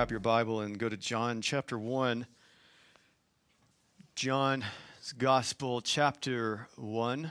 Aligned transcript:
grab 0.00 0.10
your 0.10 0.18
Bible 0.18 0.62
and 0.62 0.78
go 0.78 0.88
to 0.88 0.96
John 0.96 1.42
chapter 1.42 1.78
1. 1.78 2.26
John's 4.14 4.64
Gospel, 5.18 5.82
chapter 5.82 6.68
1. 6.76 7.30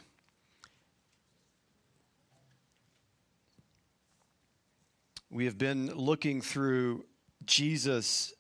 We 5.32 5.46
have 5.46 5.58
been 5.58 5.88
looking 5.96 6.42
through 6.42 7.06
Jesus 7.44 8.36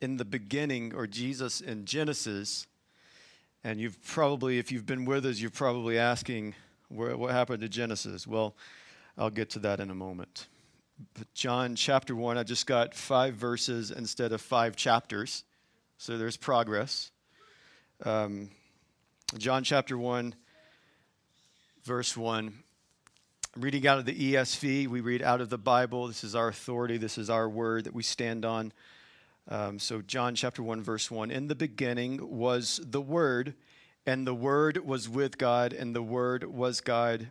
in 0.00 0.16
the 0.16 0.24
beginning, 0.24 0.94
or 0.94 1.06
Jesus 1.06 1.60
in 1.60 1.84
Genesis. 1.84 2.66
And 3.62 3.78
you've 3.78 4.02
probably, 4.02 4.58
if 4.58 4.72
you've 4.72 4.86
been 4.86 5.04
with 5.04 5.26
us, 5.26 5.38
you're 5.38 5.50
probably 5.50 5.98
asking, 5.98 6.54
what 6.88 7.30
happened 7.30 7.60
to 7.60 7.68
Genesis? 7.68 8.26
Well, 8.26 8.56
I'll 9.18 9.28
get 9.28 9.50
to 9.50 9.58
that 9.58 9.80
in 9.80 9.90
a 9.90 9.94
moment. 9.94 10.46
John 11.34 11.76
chapter 11.76 12.16
1, 12.16 12.38
I 12.38 12.42
just 12.42 12.66
got 12.66 12.94
five 12.94 13.34
verses 13.34 13.90
instead 13.90 14.32
of 14.32 14.40
five 14.40 14.76
chapters. 14.76 15.44
So 15.98 16.16
there's 16.16 16.38
progress. 16.38 17.10
Um, 18.02 18.50
John 19.36 19.62
chapter 19.62 19.98
1, 19.98 20.34
verse 21.84 22.16
1. 22.16 22.54
reading 23.58 23.86
out 23.86 23.98
of 23.98 24.06
the 24.06 24.34
ESV. 24.34 24.88
We 24.88 25.00
read 25.00 25.20
out 25.20 25.42
of 25.42 25.50
the 25.50 25.58
Bible. 25.58 26.06
This 26.06 26.24
is 26.24 26.34
our 26.34 26.48
authority. 26.48 26.96
This 26.96 27.18
is 27.18 27.28
our 27.28 27.48
word 27.48 27.84
that 27.84 27.94
we 27.94 28.02
stand 28.02 28.46
on. 28.46 28.72
Um, 29.48 29.78
so, 29.78 30.00
John 30.00 30.34
chapter 30.34 30.62
1, 30.62 30.82
verse 30.82 31.10
1. 31.10 31.30
In 31.30 31.48
the 31.48 31.54
beginning 31.54 32.36
was 32.36 32.80
the 32.82 33.00
Word, 33.00 33.54
and 34.04 34.26
the 34.26 34.34
Word 34.34 34.84
was 34.84 35.08
with 35.08 35.38
God, 35.38 35.72
and 35.72 35.94
the 35.94 36.02
Word 36.02 36.44
was 36.44 36.80
God. 36.80 37.30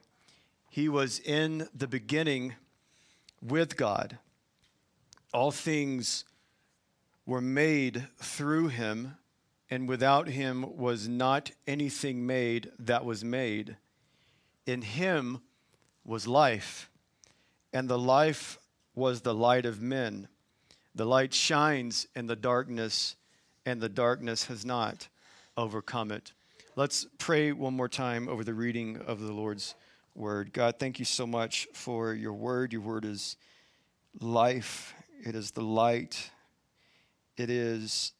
He 0.70 0.88
was 0.88 1.20
in 1.20 1.68
the 1.74 1.88
beginning 1.88 2.54
with 3.42 3.78
God. 3.78 4.18
All 5.34 5.52
things 5.52 6.26
were 7.26 7.42
made 7.42 8.08
through 8.18 8.70
him, 8.70 9.18
and 9.70 9.90
without 9.90 10.28
him 10.28 10.78
was 10.78 11.08
not 11.08 11.52
anything 11.68 12.26
made 12.26 12.72
that 12.80 13.04
was 13.04 13.24
made. 13.24 13.78
In 14.66 14.82
him 14.82 15.42
was 16.04 16.28
life, 16.28 16.90
and 17.74 17.90
the 17.90 17.98
life 17.98 18.58
was 18.94 19.22
the 19.22 19.34
light 19.34 19.66
of 19.66 19.82
men. 19.82 20.28
The 20.94 21.06
light 21.06 21.34
shines 21.34 22.08
in 22.16 22.28
the 22.28 22.36
darkness, 22.36 23.16
and 23.66 23.82
the 23.82 23.90
darkness 23.90 24.46
has 24.46 24.64
not 24.64 25.10
overcome 25.58 26.12
it. 26.12 26.32
Let's 26.76 27.08
pray 27.18 27.52
one 27.52 27.74
more 27.74 27.90
time 27.90 28.30
over 28.30 28.44
the 28.44 28.54
reading 28.54 28.98
of 28.98 29.20
the 29.20 29.34
Lord's 29.34 29.76
word. 30.16 30.54
God, 30.54 30.80
thank 30.80 30.98
you 30.98 31.06
so 31.06 31.28
much 31.28 31.68
for 31.74 32.14
your 32.14 32.34
word. 32.34 32.72
Your 32.72 32.82
word 32.82 33.06
is 33.06 33.36
life, 34.20 34.94
it 35.26 35.36
is 35.36 35.52
the 35.52 35.62
light, 35.62 36.32
it 37.38 37.50
is 37.50 38.14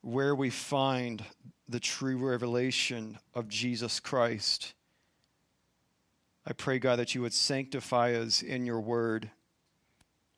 where 0.00 0.34
we 0.34 0.48
find 0.48 1.24
the 1.68 1.80
true 1.80 2.16
revelation 2.16 3.18
of 3.34 3.48
Jesus 3.48 4.00
Christ. 4.00 4.74
I 6.46 6.52
pray, 6.52 6.78
God, 6.78 6.98
that 6.98 7.14
you 7.14 7.20
would 7.22 7.34
sanctify 7.34 8.14
us 8.14 8.40
in 8.40 8.64
your 8.64 8.80
word, 8.80 9.30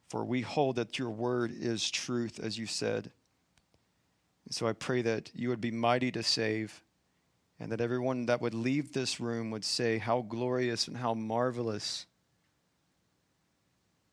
for 0.08 0.24
we 0.24 0.40
hold 0.40 0.76
that 0.76 0.98
your 0.98 1.10
word 1.10 1.52
is 1.54 1.88
truth, 1.88 2.40
as 2.42 2.58
you 2.58 2.66
said. 2.66 3.12
And 4.46 4.54
so 4.54 4.66
I 4.66 4.72
pray 4.72 5.02
that 5.02 5.30
you 5.34 5.50
would 5.50 5.60
be 5.60 5.70
mighty 5.70 6.10
to 6.12 6.22
save 6.22 6.82
and 7.60 7.70
that 7.70 7.80
everyone 7.82 8.26
that 8.26 8.40
would 8.40 8.54
leave 8.54 8.92
this 8.92 9.20
room 9.20 9.50
would 9.50 9.64
say, 9.64 9.98
How 9.98 10.22
glorious 10.22 10.88
and 10.88 10.96
how 10.96 11.12
marvelous 11.12 12.06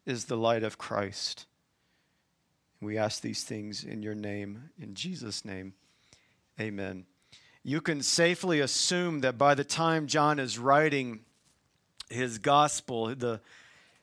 is 0.05 0.25
the 0.25 0.37
light 0.37 0.63
of 0.63 0.77
Christ. 0.77 1.45
We 2.81 2.97
ask 2.97 3.21
these 3.21 3.43
things 3.43 3.83
in 3.83 4.03
your 4.03 4.13
name, 4.13 4.69
in 4.79 4.93
Jesus' 4.93 5.45
name. 5.45 5.73
Amen. 6.59 7.05
You 7.63 7.81
can 7.81 8.01
safely 8.01 8.59
assume 8.59 9.21
that 9.21 9.37
by 9.37 9.55
the 9.55 9.63
time 9.63 10.07
John 10.07 10.39
is 10.39 10.59
writing 10.59 11.21
his 12.09 12.37
gospel, 12.37 13.15
the 13.15 13.41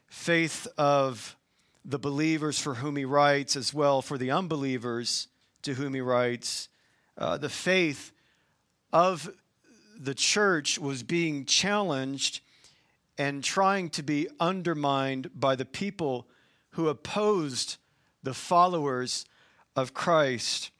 faith 0.08 0.66
of 0.76 1.36
the 1.84 1.98
believers 1.98 2.58
for 2.58 2.74
whom 2.74 2.96
he 2.96 3.04
writes, 3.04 3.56
as 3.56 3.72
well 3.72 4.02
for 4.02 4.18
the 4.18 4.30
unbelievers 4.30 5.28
to 5.62 5.74
whom 5.74 5.94
he 5.94 6.00
writes, 6.00 6.68
uh, 7.16 7.36
the 7.36 7.48
faith 7.48 8.12
of 8.94 9.28
the 9.98 10.14
church 10.14 10.78
was 10.78 11.02
being 11.02 11.44
challenged 11.44 12.40
and 13.18 13.42
trying 13.42 13.90
to 13.90 14.02
be 14.04 14.28
undermined 14.38 15.28
by 15.34 15.56
the 15.56 15.64
people 15.64 16.28
who 16.70 16.88
opposed 16.88 17.76
the 18.22 18.32
followers 18.34 19.26
of 19.74 19.94
Christ. 19.94 20.70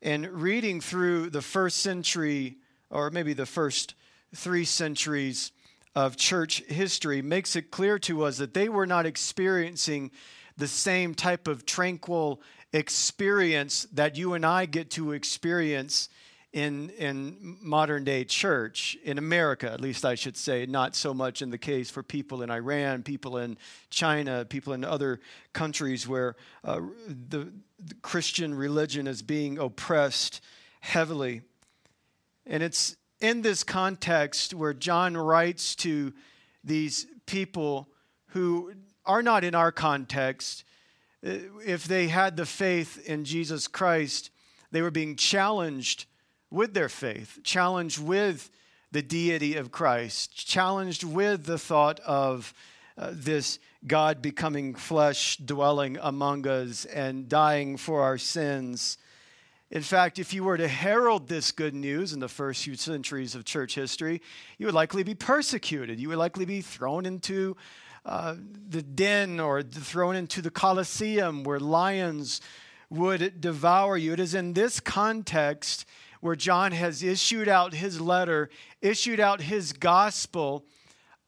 And 0.00 0.28
reading 0.28 0.80
through 0.80 1.30
the 1.30 1.42
first 1.42 1.78
century, 1.78 2.56
or 2.88 3.10
maybe 3.10 3.32
the 3.32 3.46
first 3.46 3.94
three 4.32 4.64
centuries 4.64 5.50
of 5.96 6.16
church 6.16 6.62
history, 6.68 7.20
makes 7.20 7.56
it 7.56 7.72
clear 7.72 7.98
to 8.00 8.22
us 8.24 8.38
that 8.38 8.54
they 8.54 8.68
were 8.68 8.86
not 8.86 9.06
experiencing 9.06 10.12
the 10.56 10.68
same 10.68 11.14
type 11.14 11.48
of 11.48 11.66
tranquil 11.66 12.40
experience 12.72 13.88
that 13.92 14.16
you 14.16 14.34
and 14.34 14.46
I 14.46 14.66
get 14.66 14.90
to 14.92 15.12
experience 15.12 16.08
in, 16.56 16.88
in 16.98 17.58
modern 17.60 18.02
day 18.02 18.24
church, 18.24 18.96
in 19.04 19.18
America, 19.18 19.70
at 19.70 19.78
least 19.78 20.06
I 20.06 20.14
should 20.14 20.38
say, 20.38 20.64
not 20.64 20.96
so 20.96 21.12
much 21.12 21.42
in 21.42 21.50
the 21.50 21.58
case 21.58 21.90
for 21.90 22.02
people 22.02 22.40
in 22.40 22.50
Iran, 22.50 23.02
people 23.02 23.36
in 23.36 23.58
China, 23.90 24.46
people 24.46 24.72
in 24.72 24.82
other 24.82 25.20
countries 25.52 26.08
where 26.08 26.34
uh, 26.64 26.80
the, 27.06 27.52
the 27.78 27.94
Christian 28.00 28.54
religion 28.54 29.06
is 29.06 29.20
being 29.20 29.58
oppressed 29.58 30.40
heavily. 30.80 31.42
And 32.46 32.62
it's 32.62 32.96
in 33.20 33.42
this 33.42 33.62
context 33.62 34.54
where 34.54 34.72
John 34.72 35.14
writes 35.14 35.74
to 35.76 36.14
these 36.64 37.06
people 37.26 37.86
who 38.28 38.72
are 39.04 39.22
not 39.22 39.44
in 39.44 39.54
our 39.54 39.72
context. 39.72 40.64
Uh, 41.22 41.32
if 41.66 41.84
they 41.84 42.08
had 42.08 42.38
the 42.38 42.46
faith 42.46 43.06
in 43.06 43.26
Jesus 43.26 43.68
Christ, 43.68 44.30
they 44.70 44.80
were 44.80 44.90
being 44.90 45.16
challenged 45.16 46.06
with 46.50 46.74
their 46.74 46.88
faith, 46.88 47.40
challenged 47.42 47.98
with 47.98 48.50
the 48.92 49.02
deity 49.02 49.56
of 49.56 49.70
Christ, 49.70 50.34
challenged 50.46 51.04
with 51.04 51.44
the 51.44 51.58
thought 51.58 52.00
of 52.00 52.54
uh, 52.96 53.10
this 53.12 53.58
God 53.86 54.22
becoming 54.22 54.74
flesh, 54.74 55.36
dwelling 55.36 55.98
among 56.00 56.46
us, 56.46 56.84
and 56.86 57.28
dying 57.28 57.76
for 57.76 58.02
our 58.02 58.18
sins. 58.18 58.98
In 59.70 59.82
fact, 59.82 60.18
if 60.18 60.32
you 60.32 60.44
were 60.44 60.56
to 60.56 60.68
herald 60.68 61.28
this 61.28 61.50
good 61.50 61.74
news 61.74 62.12
in 62.12 62.20
the 62.20 62.28
first 62.28 62.64
few 62.64 62.76
centuries 62.76 63.34
of 63.34 63.44
church 63.44 63.74
history, 63.74 64.22
you 64.58 64.66
would 64.66 64.74
likely 64.74 65.02
be 65.02 65.14
persecuted. 65.14 65.98
You 65.98 66.08
would 66.08 66.18
likely 66.18 66.44
be 66.44 66.60
thrown 66.60 67.04
into 67.04 67.56
uh, 68.04 68.36
the 68.68 68.82
den 68.82 69.40
or 69.40 69.62
thrown 69.62 70.14
into 70.14 70.40
the 70.40 70.50
Colosseum 70.50 71.42
where 71.42 71.58
lions 71.58 72.40
would 72.88 73.40
devour 73.40 73.96
you. 73.96 74.12
It 74.12 74.20
is 74.20 74.34
in 74.34 74.52
this 74.52 74.78
context 74.78 75.84
where 76.20 76.36
John 76.36 76.72
has 76.72 77.02
issued 77.02 77.48
out 77.48 77.74
his 77.74 78.00
letter, 78.00 78.50
issued 78.80 79.20
out 79.20 79.42
his 79.42 79.72
gospel 79.72 80.64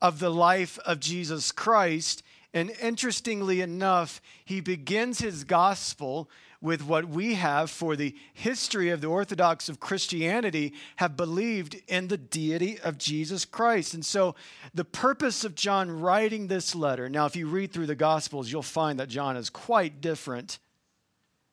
of 0.01 0.19
the 0.19 0.31
life 0.31 0.79
of 0.85 1.01
Jesus 1.01 1.53
Christ. 1.53 2.23
And 2.55 2.71
interestingly 2.81 3.61
enough, 3.61 4.21
he 4.45 4.61
begins 4.61 5.21
his 5.21 5.45
gospel 5.45 6.31
with 6.61 6.85
what 6.85 7.09
we 7.09 7.35
have 7.35 7.71
for 7.71 7.95
the 7.95 8.15
history 8.33 8.91
of 8.91 9.01
the 9.01 9.07
Orthodox 9.07 9.69
of 9.69 9.79
Christianity 9.79 10.75
have 10.97 11.17
believed 11.17 11.81
in 11.87 12.09
the 12.09 12.17
deity 12.17 12.81
of 12.81 12.99
Jesus 12.99 13.45
Christ. 13.45 13.95
And 13.95 14.05
so, 14.05 14.35
the 14.75 14.85
purpose 14.85 15.45
of 15.45 15.55
John 15.55 16.01
writing 16.01 16.49
this 16.49 16.75
letter 16.75 17.09
now, 17.09 17.27
if 17.27 17.37
you 17.37 17.47
read 17.47 17.73
through 17.73 17.87
the 17.87 17.95
Gospels, 17.95 18.51
you'll 18.51 18.63
find 18.63 18.99
that 18.99 19.09
John 19.09 19.37
is 19.37 19.51
quite 19.51 20.01
different 20.01 20.59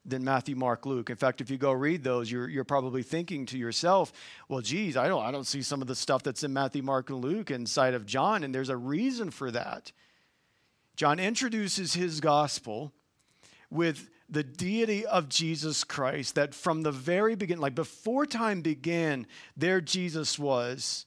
than 0.05 0.23
Matthew, 0.23 0.55
Mark, 0.55 0.85
Luke. 0.85 1.09
In 1.09 1.15
fact, 1.15 1.41
if 1.41 1.49
you 1.49 1.57
go 1.57 1.71
read 1.71 2.03
those, 2.03 2.31
you're, 2.31 2.47
you're 2.47 2.63
probably 2.63 3.03
thinking 3.03 3.45
to 3.47 3.57
yourself, 3.57 4.13
well, 4.47 4.61
geez, 4.61 4.95
I 4.95 5.07
don't, 5.07 5.23
I 5.23 5.31
don't 5.31 5.47
see 5.47 5.61
some 5.61 5.81
of 5.81 5.87
the 5.87 5.95
stuff 5.95 6.23
that's 6.23 6.43
in 6.43 6.53
Matthew, 6.53 6.83
Mark, 6.83 7.09
and 7.09 7.19
Luke 7.19 7.49
inside 7.49 7.93
of 7.93 8.05
John, 8.05 8.43
and 8.43 8.53
there's 8.53 8.69
a 8.69 8.77
reason 8.77 9.31
for 9.31 9.49
that. 9.51 9.91
John 10.95 11.19
introduces 11.19 11.93
his 11.93 12.21
gospel 12.21 12.93
with 13.69 14.09
the 14.29 14.43
deity 14.43 15.05
of 15.05 15.29
Jesus 15.29 15.83
Christ, 15.83 16.35
that 16.35 16.55
from 16.55 16.81
the 16.81 16.91
very 16.91 17.35
beginning, 17.35 17.61
like 17.61 17.75
before 17.75 18.25
time 18.25 18.61
began, 18.61 19.27
there 19.57 19.81
Jesus 19.81 20.39
was. 20.39 21.05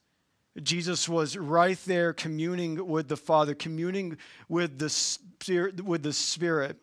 Jesus 0.62 1.08
was 1.08 1.36
right 1.36 1.78
there 1.86 2.12
communing 2.12 2.86
with 2.86 3.08
the 3.08 3.16
Father, 3.16 3.54
communing 3.54 4.18
with 4.48 4.78
the 4.78 4.90
Spirit, 4.90 5.84
with 5.84 6.02
the 6.02 6.12
Spirit. 6.12 6.76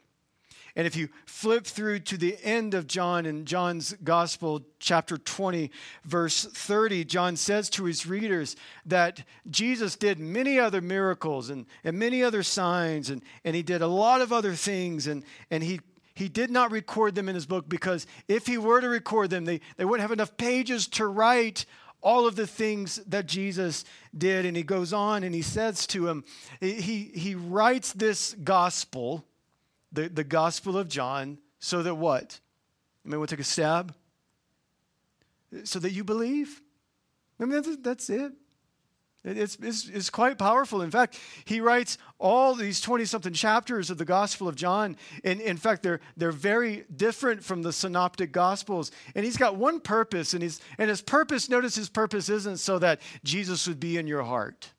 And 0.75 0.85
if 0.85 0.95
you 0.95 1.07
flip 1.25 1.65
through 1.65 1.99
to 1.99 2.17
the 2.17 2.37
end 2.43 2.73
of 2.73 2.85
John 2.85 3.25
in 3.25 3.45
John's 3.45 3.93
Gospel, 4.03 4.61
chapter 4.77 5.17
20, 5.17 5.71
verse 6.03 6.43
30, 6.43 7.05
John 7.05 7.37
says 7.37 7.69
to 7.71 7.85
his 7.85 8.05
readers 8.05 8.57
that 8.85 9.23
Jesus 9.49 9.95
did 9.95 10.19
many 10.19 10.59
other 10.59 10.81
miracles 10.81 11.49
and, 11.49 11.65
and 11.85 11.97
many 11.97 12.21
other 12.23 12.43
signs, 12.43 13.09
and, 13.09 13.23
and 13.45 13.55
he 13.55 13.63
did 13.63 13.81
a 13.81 13.87
lot 13.87 14.19
of 14.19 14.33
other 14.33 14.53
things, 14.53 15.07
and, 15.07 15.23
and 15.49 15.63
he, 15.63 15.79
he 16.13 16.27
did 16.27 16.51
not 16.51 16.71
record 16.71 17.15
them 17.15 17.29
in 17.29 17.35
his 17.35 17.45
book 17.45 17.69
because 17.69 18.05
if 18.27 18.45
he 18.45 18.57
were 18.57 18.81
to 18.81 18.89
record 18.89 19.29
them, 19.29 19.45
they, 19.45 19.61
they 19.77 19.85
wouldn't 19.85 20.01
have 20.01 20.11
enough 20.11 20.35
pages 20.35 20.87
to 20.87 21.07
write 21.07 21.65
all 22.01 22.27
of 22.27 22.35
the 22.35 22.47
things 22.47 22.97
that 23.07 23.25
Jesus 23.25 23.85
did. 24.15 24.45
And 24.45 24.55
he 24.57 24.63
goes 24.63 24.93
on 24.93 25.23
and 25.23 25.33
he 25.33 25.41
says 25.41 25.87
to 25.87 26.07
him, 26.07 26.23
he, 26.59 27.11
he 27.15 27.33
writes 27.33 27.93
this 27.93 28.35
gospel, 28.43 29.25
the, 29.91 30.09
the 30.09 30.23
gospel 30.23 30.77
of 30.77 30.87
John, 30.87 31.37
so 31.59 31.83
that 31.83 31.95
what? 31.95 32.39
Anyone 33.07 33.27
take 33.27 33.39
a 33.39 33.43
stab? 33.43 33.93
So 35.63 35.79
that 35.79 35.91
you 35.91 36.03
believe? 36.03 36.61
I 37.39 37.45
mean, 37.45 37.61
that's, 37.61 37.77
that's 37.77 38.09
it. 38.09 38.33
It's, 39.25 39.57
it's, 39.59 39.89
it's, 39.89 40.09
quite 40.11 40.37
powerful. 40.37 40.83
In 40.83 40.91
fact, 40.91 41.19
he 41.45 41.59
writes 41.59 41.97
all 42.19 42.53
these 42.53 42.79
20 42.79 43.05
something 43.05 43.33
chapters 43.33 43.89
of 43.89 43.97
the 43.97 44.05
Gospel 44.05 44.47
of 44.47 44.55
John. 44.55 44.97
And 45.23 45.41
in 45.41 45.57
fact, 45.57 45.81
they're, 45.81 45.99
they're 46.15 46.31
very 46.31 46.85
different 46.95 47.43
from 47.43 47.63
the 47.63 47.73
synoptic 47.73 48.31
Gospels. 48.31 48.91
And 49.15 49.25
he's 49.25 49.37
got 49.37 49.55
one 49.55 49.79
purpose. 49.79 50.35
And, 50.35 50.43
he's, 50.43 50.61
and 50.77 50.89
his 50.91 51.01
purpose, 51.01 51.49
notice 51.49 51.75
his 51.75 51.89
purpose 51.89 52.29
isn't 52.29 52.57
so 52.57 52.77
that 52.79 53.01
Jesus 53.23 53.67
would 53.67 53.79
be 53.79 53.97
in 53.97 54.05
your 54.05 54.21
heart. 54.21 54.69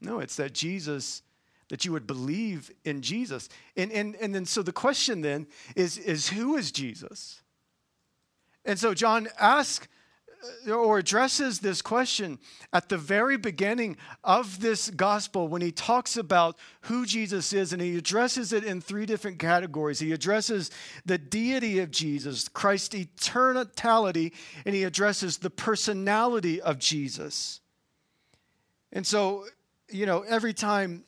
No, 0.00 0.20
it's 0.20 0.36
that 0.36 0.54
Jesus, 0.54 1.22
that 1.68 1.84
you 1.84 1.92
would 1.92 2.06
believe 2.06 2.70
in 2.84 3.02
Jesus. 3.02 3.48
And, 3.76 3.92
and, 3.92 4.16
and 4.16 4.34
then, 4.34 4.46
so 4.46 4.62
the 4.62 4.72
question 4.72 5.20
then 5.20 5.46
is, 5.76 5.98
is 5.98 6.28
who 6.28 6.56
is 6.56 6.72
Jesus? 6.72 7.42
And 8.64 8.78
so 8.78 8.94
John 8.94 9.28
asks, 9.38 9.88
uh, 10.68 10.72
or 10.72 10.98
addresses 10.98 11.58
this 11.58 11.82
question 11.82 12.38
at 12.72 12.88
the 12.88 12.96
very 12.96 13.36
beginning 13.36 13.96
of 14.22 14.60
this 14.60 14.88
gospel 14.90 15.48
when 15.48 15.62
he 15.62 15.72
talks 15.72 16.16
about 16.16 16.56
who 16.82 17.04
Jesus 17.04 17.52
is, 17.52 17.72
and 17.72 17.82
he 17.82 17.96
addresses 17.98 18.52
it 18.52 18.62
in 18.62 18.80
three 18.80 19.04
different 19.04 19.40
categories. 19.40 19.98
He 19.98 20.12
addresses 20.12 20.70
the 21.04 21.18
deity 21.18 21.80
of 21.80 21.90
Jesus, 21.90 22.48
Christ's 22.48 22.94
eternality, 22.94 24.32
and 24.64 24.76
he 24.76 24.84
addresses 24.84 25.38
the 25.38 25.50
personality 25.50 26.60
of 26.60 26.78
Jesus. 26.78 27.60
And 28.92 29.04
so, 29.04 29.44
you 29.90 30.06
know, 30.06 30.20
every 30.20 30.54
time, 30.54 31.04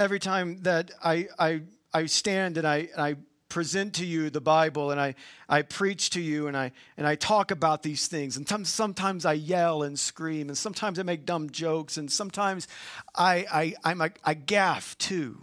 every 0.00 0.18
time 0.18 0.60
that 0.62 0.90
I 1.04 1.28
I 1.38 1.62
I 1.94 2.06
stand 2.06 2.56
and 2.56 2.66
I 2.66 2.88
I 2.98 3.16
present 3.50 3.94
to 3.96 4.06
you 4.06 4.30
the 4.30 4.40
Bible 4.40 4.92
and 4.92 5.00
I, 5.00 5.14
I 5.48 5.60
preach 5.60 6.10
to 6.10 6.20
you 6.20 6.46
and 6.46 6.56
I, 6.56 6.72
and 6.96 7.06
I 7.06 7.16
talk 7.16 7.50
about 7.50 7.82
these 7.82 8.06
things. 8.06 8.38
And 8.38 8.48
sometimes 8.66 9.26
I 9.26 9.34
yell 9.34 9.82
and 9.82 9.98
scream 9.98 10.48
and 10.48 10.56
sometimes 10.56 10.98
I 10.98 11.02
make 11.02 11.26
dumb 11.26 11.50
jokes 11.50 11.98
and 11.98 12.10
sometimes 12.10 12.66
I, 13.14 13.44
I, 13.52 13.74
I'm 13.84 14.00
a, 14.00 14.10
I 14.24 14.32
gaff 14.34 14.96
too. 14.96 15.42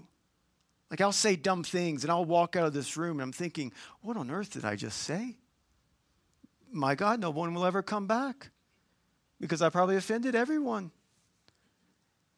Like 0.89 1.01
I'll 1.01 1.12
say 1.12 1.36
dumb 1.36 1.63
things 1.63 2.03
and 2.03 2.12
I'll 2.12 2.25
walk 2.25 2.56
out 2.56 2.65
of 2.65 2.74
this 2.74 2.98
room 2.98 3.18
and 3.18 3.24
I'm 3.24 3.33
thinking, 3.33 3.74
what 4.01 4.18
on 4.18 4.31
earth 4.31 4.53
did 4.53 4.65
I 4.65 4.75
just 4.75 5.00
say? 5.03 5.36
My 6.71 6.95
God, 6.95 7.19
no 7.19 7.30
one 7.30 7.53
will 7.53 7.65
ever 7.65 7.83
come 7.83 8.07
back 8.07 8.51
because 9.39 9.62
I 9.62 9.69
probably 9.69 9.98
offended 9.98 10.33
everyone. 10.33 10.92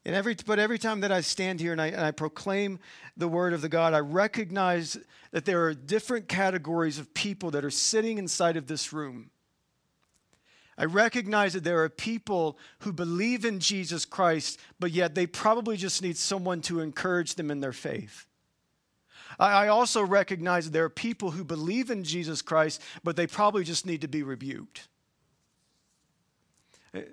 And 0.06 0.16
every, 0.16 0.36
but 0.46 0.60
every 0.60 0.80
time 0.80 1.02
that 1.02 1.12
I 1.12 1.22
stand 1.22 1.60
here 1.60 1.72
and 1.72 1.82
I, 1.82 1.88
and 1.88 2.02
I 2.02 2.12
proclaim 2.12 2.80
the 3.18 3.28
word 3.28 3.54
of 3.54 3.62
the 3.62 3.70
God, 3.70 3.94
I 3.94 4.00
recognize 4.00 4.98
that 5.32 5.46
there 5.46 5.66
are 5.66 5.74
different 5.74 6.28
categories 6.28 7.00
of 7.00 7.14
people 7.14 7.52
that 7.52 7.66
are 7.66 7.70
sitting 7.70 8.18
inside 8.18 8.56
of 8.56 8.68
this 8.68 8.94
room. 8.94 9.30
I 10.78 10.86
recognize 10.86 11.54
that 11.54 11.66
there 11.66 11.84
are 11.84 11.90
people 11.90 12.58
who 12.80 12.94
believe 12.94 13.44
in 13.44 13.60
Jesus 13.60 14.06
Christ, 14.06 14.60
but 14.80 14.92
yet 14.92 15.14
they 15.14 15.28
probably 15.28 15.76
just 15.76 16.02
need 16.02 16.16
someone 16.16 16.62
to 16.62 16.80
encourage 16.80 17.36
them 17.36 17.52
in 17.52 17.60
their 17.60 17.74
faith. 17.74 18.26
I 19.38 19.68
also 19.68 20.02
recognize 20.02 20.66
that 20.66 20.72
there 20.72 20.86
are 20.86 20.90
people 20.90 21.32
who 21.32 21.44
believe 21.44 21.92
in 21.92 22.04
Jesus 22.04 22.42
Christ, 22.42 22.82
but 23.04 23.16
they 23.16 23.28
probably 23.28 23.64
just 23.64 23.86
need 23.86 24.02
to 24.02 24.08
be 24.08 24.24
rebuked. 24.24 24.88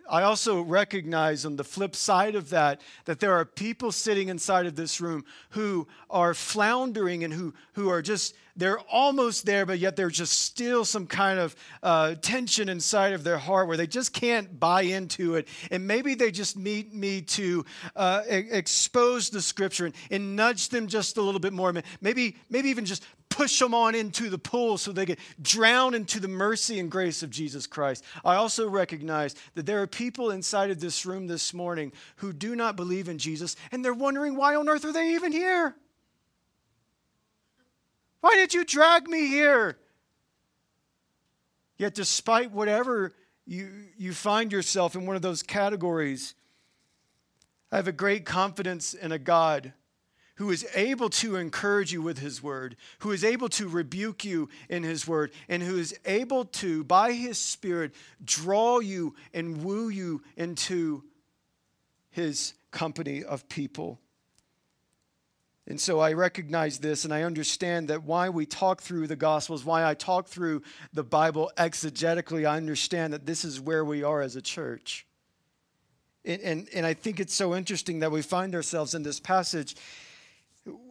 I 0.08 0.23
also 0.23 0.62
recognize 0.62 1.44
on 1.44 1.56
the 1.56 1.64
flip 1.64 1.94
side 1.94 2.34
of 2.34 2.50
that 2.50 2.81
that 3.05 3.20
there 3.20 3.34
are 3.34 3.44
people 3.44 3.93
sitting 3.93 4.28
inside 4.28 4.64
of 4.64 4.75
this 4.75 5.00
room 5.00 5.25
who 5.50 5.87
are 6.08 6.32
floundering 6.32 7.25
and 7.25 7.32
who, 7.32 7.52
who 7.75 7.90
are 7.90 8.00
just, 8.00 8.34
they're 8.56 8.78
almost 8.78 9.44
there, 9.44 9.67
but 9.67 9.78
yet 9.78 9.94
there's 9.94 10.17
just 10.17 10.40
still 10.40 10.87
some 10.87 11.06
kind 11.06 11.38
of 11.38 11.55
uh, 11.82 12.14
tension 12.14 12.70
inside 12.70 13.12
of 13.12 13.23
their 13.23 13.37
heart 13.37 13.69
where 13.69 13.76
they 13.76 13.87
just 13.87 14.14
can't 14.14 14.58
buy 14.58 14.82
into 14.82 15.34
it. 15.34 15.46
And 15.70 15.87
maybe 15.87 16.14
they 16.14 16.31
just 16.31 16.56
need 16.56 16.94
me 16.94 17.20
to 17.23 17.67
uh, 17.94 18.23
expose 18.28 19.28
the 19.28 19.43
scripture 19.43 19.87
and, 19.87 19.94
and 20.11 20.37
nudge 20.37 20.70
them 20.70 20.87
just 20.87 21.19
a 21.19 21.23
little 21.23 21.40
bit 21.40 21.52
more. 21.52 21.75
Maybe, 22.00 22.37
maybe 22.49 22.70
even 22.70 22.87
just 22.87 23.05
push 23.37 23.59
them 23.59 23.75
on 23.75 23.94
into 23.94 24.31
the 24.31 24.38
pool 24.38 24.79
so 24.79 24.93
they 24.93 25.05
get 25.05 25.19
drown 25.43 25.93
into 25.93 26.19
the 26.19 26.27
mercy 26.27 26.81
and 26.81 26.91
grace 26.91 27.23
of 27.23 27.29
Jesus 27.29 27.67
Christ. 27.67 28.03
I 28.25 28.37
also 28.37 28.67
recognize 28.67 29.35
that 29.55 29.67
there 29.67 29.83
are 29.83 29.87
people 29.87 30.31
inside 30.31 30.71
of 30.71 30.81
this 30.81 31.05
room 31.05 31.27
this 31.27 31.53
morning 31.53 31.93
who 32.17 32.33
do 32.33 32.56
not 32.56 32.77
believe 32.77 33.11
in 33.11 33.19
Jesus 33.19 33.55
and 33.71 33.85
they're 33.85 33.93
wondering 33.93 34.37
why 34.37 34.55
on 34.55 34.71
earth 34.71 34.87
are 34.87 34.93
they 34.93 35.11
even 35.11 35.33
here? 35.33 35.77
Why 38.23 38.37
did 38.37 38.55
you 38.55 38.65
drag 38.65 39.06
me 39.06 39.27
here? 39.27 39.77
Yet, 41.77 41.94
despite 41.94 42.53
whatever 42.53 43.12
you, 43.47 43.69
you 43.99 44.15
find 44.15 44.50
yourself 44.50 44.94
in 44.94 45.05
one 45.05 45.15
of 45.15 45.21
those 45.21 45.43
categories, 45.43 46.35
I 47.71 47.77
have 47.77 47.87
a 47.87 47.93
great 47.93 48.25
confidence 48.25 48.94
in 48.94 49.12
a 49.12 49.19
God 49.19 49.75
who 50.37 50.50
is 50.50 50.67
able 50.75 51.09
to 51.09 51.37
encourage 51.37 51.93
you 51.93 52.03
with 52.03 52.19
his 52.19 52.43
word, 52.43 52.77
who 53.00 53.12
is 53.12 53.25
able 53.25 53.49
to 53.49 53.69
rebuke 53.69 54.25
you 54.25 54.49
in 54.69 54.83
his 54.83 55.06
word, 55.06 55.33
and 55.49 55.62
who 55.62 55.79
is 55.79 55.99
able 56.05 56.44
to, 56.44 56.85
by 56.85 57.12
his 57.12 57.38
spirit, 57.38 57.94
draw 58.25 58.79
you 58.79 59.15
and 59.35 59.65
woo 59.65 59.88
you 59.88 60.23
into 60.37 61.03
his 62.11 62.55
company 62.71 63.25
of 63.25 63.49
people. 63.49 63.99
And 65.69 65.81
so 65.81 65.99
I 65.99 66.12
recognize 66.12 66.79
this 66.79 67.05
and 67.05 67.12
I 67.12 67.23
understand 67.23 67.88
that 67.88 68.05
why 68.05 68.29
we 68.29 68.47
talk 68.47 68.81
through 68.81 69.09
the 69.09 69.17
Gospels, 69.17 69.65
why 69.65 69.85
I 69.85 69.94
talk 69.94 70.29
through 70.29 70.62
the 70.93 71.03
Bible 71.03 71.50
exegetically, 71.56 72.49
I 72.49 72.56
understand 72.56 73.12
that 73.12 73.27
this 73.27 73.44
is 73.44 73.61
where 73.61 73.85
we 73.85 74.03
are 74.03 74.23
as 74.23 74.37
a 74.37 74.43
church. 74.43 75.06
And, 76.25 76.41
and, 76.43 76.69
and 76.75 76.87
I 76.87 76.94
think 76.94 77.21
it's 77.21 77.35
so 77.35 77.55
interesting 77.55 78.00
that 78.00 78.12
we 78.12 78.23
find 78.23 78.55
ourselves 78.55 78.95
in 78.95 79.02
this 79.02 79.19
passage 79.19 79.76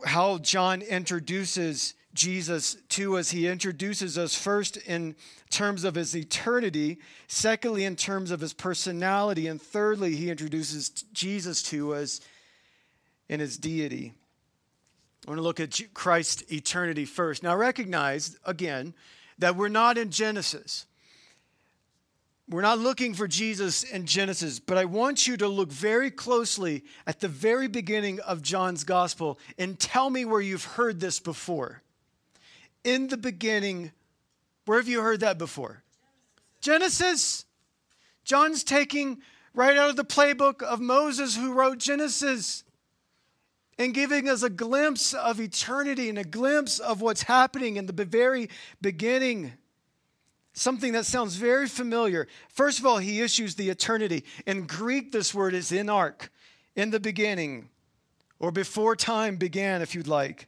how 0.06 0.38
John 0.40 0.82
introduces 0.82 1.94
Jesus 2.14 2.78
to 2.90 3.18
us. 3.18 3.30
He 3.30 3.48
introduces 3.48 4.18
us 4.18 4.36
first 4.36 4.78
in 4.78 5.16
terms 5.50 5.84
of 5.84 5.96
his 5.96 6.16
eternity, 6.16 6.98
secondly, 7.28 7.84
in 7.84 7.96
terms 7.96 8.32
of 8.32 8.40
his 8.40 8.54
personality, 8.54 9.48
and 9.48 9.62
thirdly, 9.62 10.16
he 10.16 10.30
introduces 10.30 10.90
Jesus 10.90 11.62
to 11.64 11.94
us 11.94 12.22
in 13.28 13.40
his 13.40 13.58
deity. 13.58 14.14
I 15.26 15.32
want 15.32 15.40
to 15.40 15.44
look 15.44 15.60
at 15.60 15.80
Christ's 15.94 16.52
eternity 16.52 17.06
first. 17.06 17.44
Now, 17.44 17.56
recognize 17.56 18.38
again 18.46 18.94
that 19.40 19.56
we're 19.56 19.68
not 19.68 19.98
in 19.98 20.12
Genesis. 20.12 20.86
We're 22.48 22.62
not 22.62 22.78
looking 22.78 23.16
for 23.16 23.28
Jesus 23.28 23.84
in 23.84 24.06
Genesis, 24.06 24.60
but 24.60 24.78
I 24.78 24.86
want 24.86 25.26
you 25.26 25.36
to 25.38 25.48
look 25.48 25.72
very 25.72 26.12
closely 26.12 26.84
at 27.08 27.20
the 27.20 27.28
very 27.28 27.68
beginning 27.68 28.20
of 28.20 28.44
John's 28.44 28.84
gospel 28.84 29.40
and 29.58 29.80
tell 29.80 30.12
me 30.12 30.26
where 30.26 30.42
you've 30.42 30.64
heard 30.64 31.00
this 31.00 31.20
before. 31.20 31.82
In 32.84 33.08
the 33.08 33.18
beginning, 33.18 33.92
where 34.66 34.78
have 34.78 34.88
you 34.88 35.02
heard 35.02 35.22
that 35.22 35.40
before? 35.40 35.82
Genesis. 36.62 37.46
John's 38.24 38.64
taking 38.64 39.22
right 39.56 39.76
out 39.76 39.90
of 39.90 39.96
the 39.96 40.06
playbook 40.06 40.62
of 40.62 40.80
Moses 40.80 41.36
who 41.36 41.54
wrote 41.54 41.80
Genesis 41.80 42.64
and 43.80 43.94
giving 43.94 44.30
us 44.30 44.44
a 44.44 44.50
glimpse 44.52 45.14
of 45.14 45.40
eternity 45.40 46.10
and 46.10 46.20
a 46.20 46.24
glimpse 46.24 46.78
of 46.78 47.02
what's 47.02 47.24
happening 47.24 47.78
in 47.78 47.88
the 47.88 48.06
very 48.06 48.50
beginning 48.82 49.54
something 50.56 50.94
that 50.94 51.06
sounds 51.06 51.36
very 51.36 51.68
familiar. 51.68 52.28
First 52.50 52.80
of 52.80 52.86
all, 52.86 52.98
he 52.98 53.22
issues 53.22 53.54
the 53.54 53.70
eternity. 53.70 54.24
In 54.48 54.66
Greek, 54.66 55.12
this 55.12 55.36
word 55.36 55.54
is 55.54 55.72
in 55.72 55.90
ark, 55.90 56.32
in 56.76 56.90
the 56.90 57.00
beginning, 57.00 57.70
or 58.40 58.52
before 58.52 58.96
time 58.96 59.36
began, 59.36 59.82
if 59.82 59.94
you'd 59.94 60.08
like. 60.08 60.48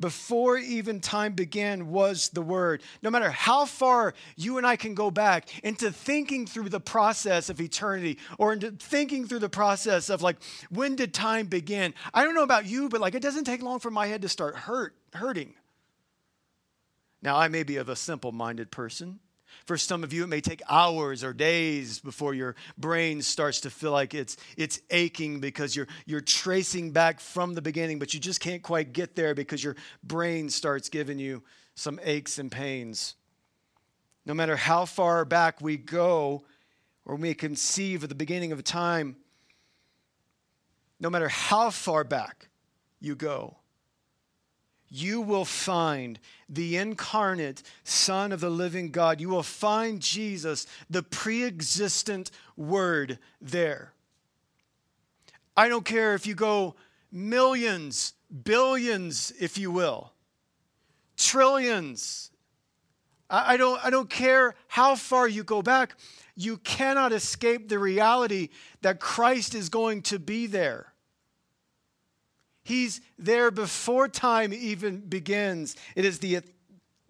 Before 0.00 0.56
even 0.56 1.00
time 1.00 1.34
began 1.34 1.90
was 1.90 2.30
the 2.30 2.40
word. 2.40 2.82
No 3.02 3.10
matter 3.10 3.30
how 3.30 3.66
far 3.66 4.14
you 4.36 4.56
and 4.58 4.66
I 4.66 4.74
can 4.74 4.94
go 4.94 5.10
back 5.10 5.62
into 5.62 5.92
thinking 5.92 6.46
through 6.46 6.70
the 6.70 6.80
process 6.80 7.50
of 7.50 7.60
eternity 7.60 8.18
or 8.38 8.54
into 8.54 8.70
thinking 8.70 9.26
through 9.26 9.40
the 9.40 9.50
process 9.50 10.08
of 10.08 10.22
like, 10.22 10.38
when 10.70 10.96
did 10.96 11.12
time 11.12 11.46
begin? 11.46 11.94
I 12.14 12.24
don't 12.24 12.34
know 12.34 12.42
about 12.42 12.66
you, 12.66 12.88
but 12.88 13.00
like, 13.00 13.14
it 13.14 13.22
doesn't 13.22 13.44
take 13.44 13.62
long 13.62 13.80
for 13.80 13.90
my 13.90 14.06
head 14.06 14.22
to 14.22 14.28
start 14.28 14.56
hurt, 14.56 14.96
hurting. 15.12 15.54
Now, 17.20 17.36
I 17.36 17.48
may 17.48 17.62
be 17.62 17.76
of 17.76 17.88
a 17.88 17.94
simple 17.94 18.32
minded 18.32 18.72
person. 18.72 19.20
For 19.64 19.76
some 19.76 20.02
of 20.02 20.12
you, 20.12 20.24
it 20.24 20.28
may 20.28 20.40
take 20.40 20.62
hours 20.68 21.22
or 21.22 21.32
days 21.32 22.00
before 22.00 22.34
your 22.34 22.56
brain 22.76 23.22
starts 23.22 23.60
to 23.60 23.70
feel 23.70 23.92
like 23.92 24.14
it's, 24.14 24.36
it's 24.56 24.80
aching 24.90 25.40
because 25.40 25.76
you're, 25.76 25.88
you're 26.04 26.20
tracing 26.20 26.90
back 26.90 27.20
from 27.20 27.54
the 27.54 27.62
beginning, 27.62 27.98
but 27.98 28.12
you 28.12 28.20
just 28.20 28.40
can't 28.40 28.62
quite 28.62 28.92
get 28.92 29.14
there 29.14 29.34
because 29.34 29.62
your 29.62 29.76
brain 30.02 30.50
starts 30.50 30.88
giving 30.88 31.18
you 31.18 31.42
some 31.74 32.00
aches 32.02 32.38
and 32.38 32.50
pains. 32.50 33.14
No 34.26 34.34
matter 34.34 34.56
how 34.56 34.84
far 34.84 35.24
back 35.24 35.60
we 35.60 35.76
go 35.76 36.44
or 37.04 37.16
we 37.16 37.34
conceive 37.34 38.02
of 38.02 38.08
the 38.08 38.14
beginning 38.14 38.52
of 38.52 38.62
time, 38.62 39.16
no 41.00 41.10
matter 41.10 41.28
how 41.28 41.70
far 41.70 42.04
back 42.04 42.48
you 43.00 43.16
go, 43.16 43.56
you 44.94 45.22
will 45.22 45.46
find 45.46 46.20
the 46.50 46.76
incarnate 46.76 47.62
Son 47.82 48.30
of 48.30 48.40
the 48.40 48.50
living 48.50 48.90
God. 48.90 49.22
You 49.22 49.30
will 49.30 49.42
find 49.42 50.00
Jesus, 50.00 50.66
the 50.90 51.02
pre 51.02 51.44
existent 51.44 52.30
Word, 52.58 53.18
there. 53.40 53.94
I 55.56 55.70
don't 55.70 55.86
care 55.86 56.14
if 56.14 56.26
you 56.26 56.34
go 56.34 56.74
millions, 57.10 58.12
billions, 58.44 59.32
if 59.40 59.56
you 59.56 59.70
will, 59.70 60.12
trillions. 61.16 62.30
I, 63.30 63.56
don't, 63.56 63.82
I 63.82 63.88
don't 63.88 64.10
care 64.10 64.54
how 64.68 64.94
far 64.94 65.26
you 65.26 65.42
go 65.42 65.62
back. 65.62 65.96
You 66.36 66.58
cannot 66.58 67.12
escape 67.12 67.70
the 67.70 67.78
reality 67.78 68.50
that 68.82 69.00
Christ 69.00 69.54
is 69.54 69.70
going 69.70 70.02
to 70.02 70.18
be 70.18 70.46
there. 70.46 70.91
He's 72.62 73.00
there 73.18 73.50
before 73.50 74.08
time 74.08 74.52
even 74.52 75.00
begins. 75.00 75.76
It 75.96 76.04
is 76.04 76.20
the 76.20 76.40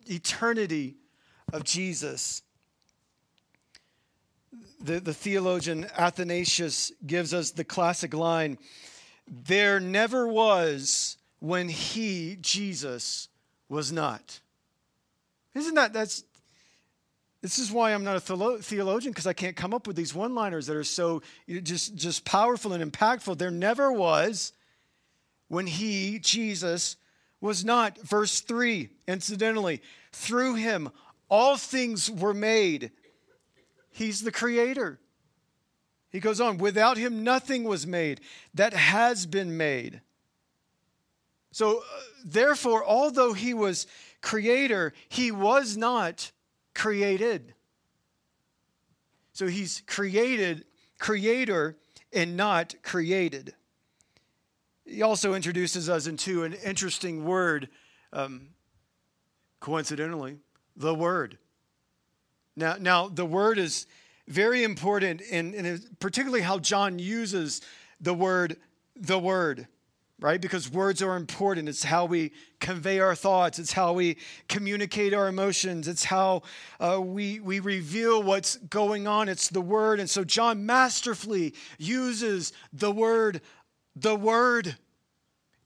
eternity 0.06 0.96
of 1.52 1.64
Jesus. 1.64 2.42
The, 4.80 4.98
the 5.00 5.14
theologian 5.14 5.86
Athanasius 5.96 6.90
gives 7.06 7.34
us 7.34 7.50
the 7.50 7.64
classic 7.64 8.14
line 8.14 8.58
There 9.28 9.78
never 9.78 10.26
was 10.26 11.16
when 11.38 11.68
he, 11.68 12.38
Jesus, 12.40 13.28
was 13.68 13.92
not. 13.92 14.40
Isn't 15.54 15.74
that, 15.74 15.92
that's, 15.92 16.24
this 17.42 17.58
is 17.58 17.70
why 17.70 17.92
I'm 17.92 18.04
not 18.04 18.16
a 18.16 18.20
theologian 18.60 19.12
because 19.12 19.26
I 19.26 19.32
can't 19.32 19.56
come 19.56 19.74
up 19.74 19.86
with 19.86 19.96
these 19.96 20.14
one 20.14 20.34
liners 20.34 20.66
that 20.66 20.76
are 20.76 20.84
so 20.84 21.22
just, 21.62 21.94
just 21.94 22.24
powerful 22.24 22.72
and 22.72 22.92
impactful. 22.92 23.38
There 23.38 23.50
never 23.50 23.92
was 23.92 24.52
when 25.52 25.66
he, 25.66 26.18
Jesus, 26.18 26.96
was 27.38 27.62
not. 27.62 27.98
Verse 27.98 28.40
3, 28.40 28.88
incidentally, 29.06 29.82
through 30.10 30.54
him 30.54 30.88
all 31.28 31.58
things 31.58 32.10
were 32.10 32.32
made. 32.32 32.90
He's 33.90 34.22
the 34.22 34.32
creator. 34.32 34.98
He 36.08 36.20
goes 36.20 36.40
on, 36.40 36.56
without 36.56 36.96
him 36.96 37.22
nothing 37.22 37.64
was 37.64 37.86
made 37.86 38.22
that 38.54 38.72
has 38.72 39.26
been 39.26 39.58
made. 39.58 40.00
So, 41.50 41.80
uh, 41.80 41.82
therefore, 42.24 42.82
although 42.82 43.34
he 43.34 43.52
was 43.52 43.86
creator, 44.22 44.94
he 45.10 45.30
was 45.30 45.76
not 45.76 46.32
created. 46.74 47.52
So 49.34 49.48
he's 49.48 49.82
created, 49.86 50.64
creator, 50.98 51.76
and 52.10 52.38
not 52.38 52.74
created. 52.82 53.54
He 54.84 55.02
also 55.02 55.34
introduces 55.34 55.88
us 55.88 56.06
into 56.06 56.44
an 56.44 56.54
interesting 56.54 57.24
word, 57.24 57.68
um, 58.12 58.48
coincidentally, 59.60 60.38
the 60.76 60.94
word. 60.94 61.38
Now, 62.56 62.76
now, 62.78 63.08
the 63.08 63.24
word 63.24 63.58
is 63.58 63.86
very 64.28 64.62
important, 64.62 65.20
in, 65.20 65.54
in 65.54 65.80
particularly 66.00 66.42
how 66.42 66.58
John 66.58 66.98
uses 66.98 67.60
the 68.00 68.14
word, 68.14 68.56
the 68.96 69.18
word, 69.18 69.66
right? 70.20 70.40
Because 70.40 70.70
words 70.70 71.02
are 71.02 71.16
important. 71.16 71.68
It's 71.68 71.82
how 71.84 72.04
we 72.04 72.32
convey 72.60 73.00
our 73.00 73.14
thoughts, 73.14 73.58
it's 73.58 73.72
how 73.72 73.92
we 73.92 74.18
communicate 74.48 75.14
our 75.14 75.28
emotions, 75.28 75.88
it's 75.88 76.04
how 76.04 76.42
uh, 76.78 77.00
we, 77.00 77.40
we 77.40 77.60
reveal 77.60 78.22
what's 78.22 78.56
going 78.56 79.06
on. 79.06 79.28
It's 79.28 79.48
the 79.48 79.60
word. 79.60 79.98
And 79.98 80.08
so, 80.08 80.24
John 80.24 80.66
masterfully 80.66 81.54
uses 81.78 82.52
the 82.72 82.92
word 82.92 83.40
the 83.96 84.16
word. 84.16 84.76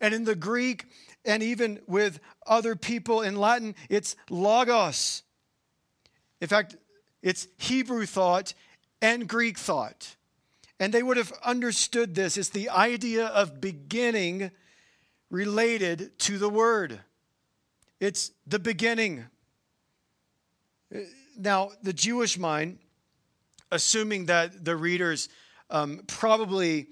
And 0.00 0.12
in 0.14 0.24
the 0.24 0.34
Greek, 0.34 0.84
and 1.24 1.42
even 1.42 1.80
with 1.86 2.20
other 2.46 2.76
people 2.76 3.22
in 3.22 3.36
Latin, 3.36 3.74
it's 3.88 4.14
logos. 4.30 5.22
In 6.40 6.48
fact, 6.48 6.76
it's 7.22 7.48
Hebrew 7.56 8.06
thought 8.06 8.54
and 9.00 9.28
Greek 9.28 9.58
thought. 9.58 10.16
And 10.78 10.92
they 10.92 11.02
would 11.02 11.16
have 11.16 11.32
understood 11.44 12.14
this. 12.14 12.36
It's 12.36 12.50
the 12.50 12.68
idea 12.68 13.26
of 13.26 13.60
beginning 13.60 14.50
related 15.30 16.18
to 16.20 16.38
the 16.38 16.50
word. 16.50 17.00
It's 17.98 18.30
the 18.46 18.58
beginning. 18.58 19.24
Now, 21.38 21.70
the 21.82 21.92
Jewish 21.92 22.38
mind, 22.38 22.78
assuming 23.70 24.26
that 24.26 24.64
the 24.64 24.76
readers 24.76 25.28
um, 25.70 26.02
probably 26.06 26.88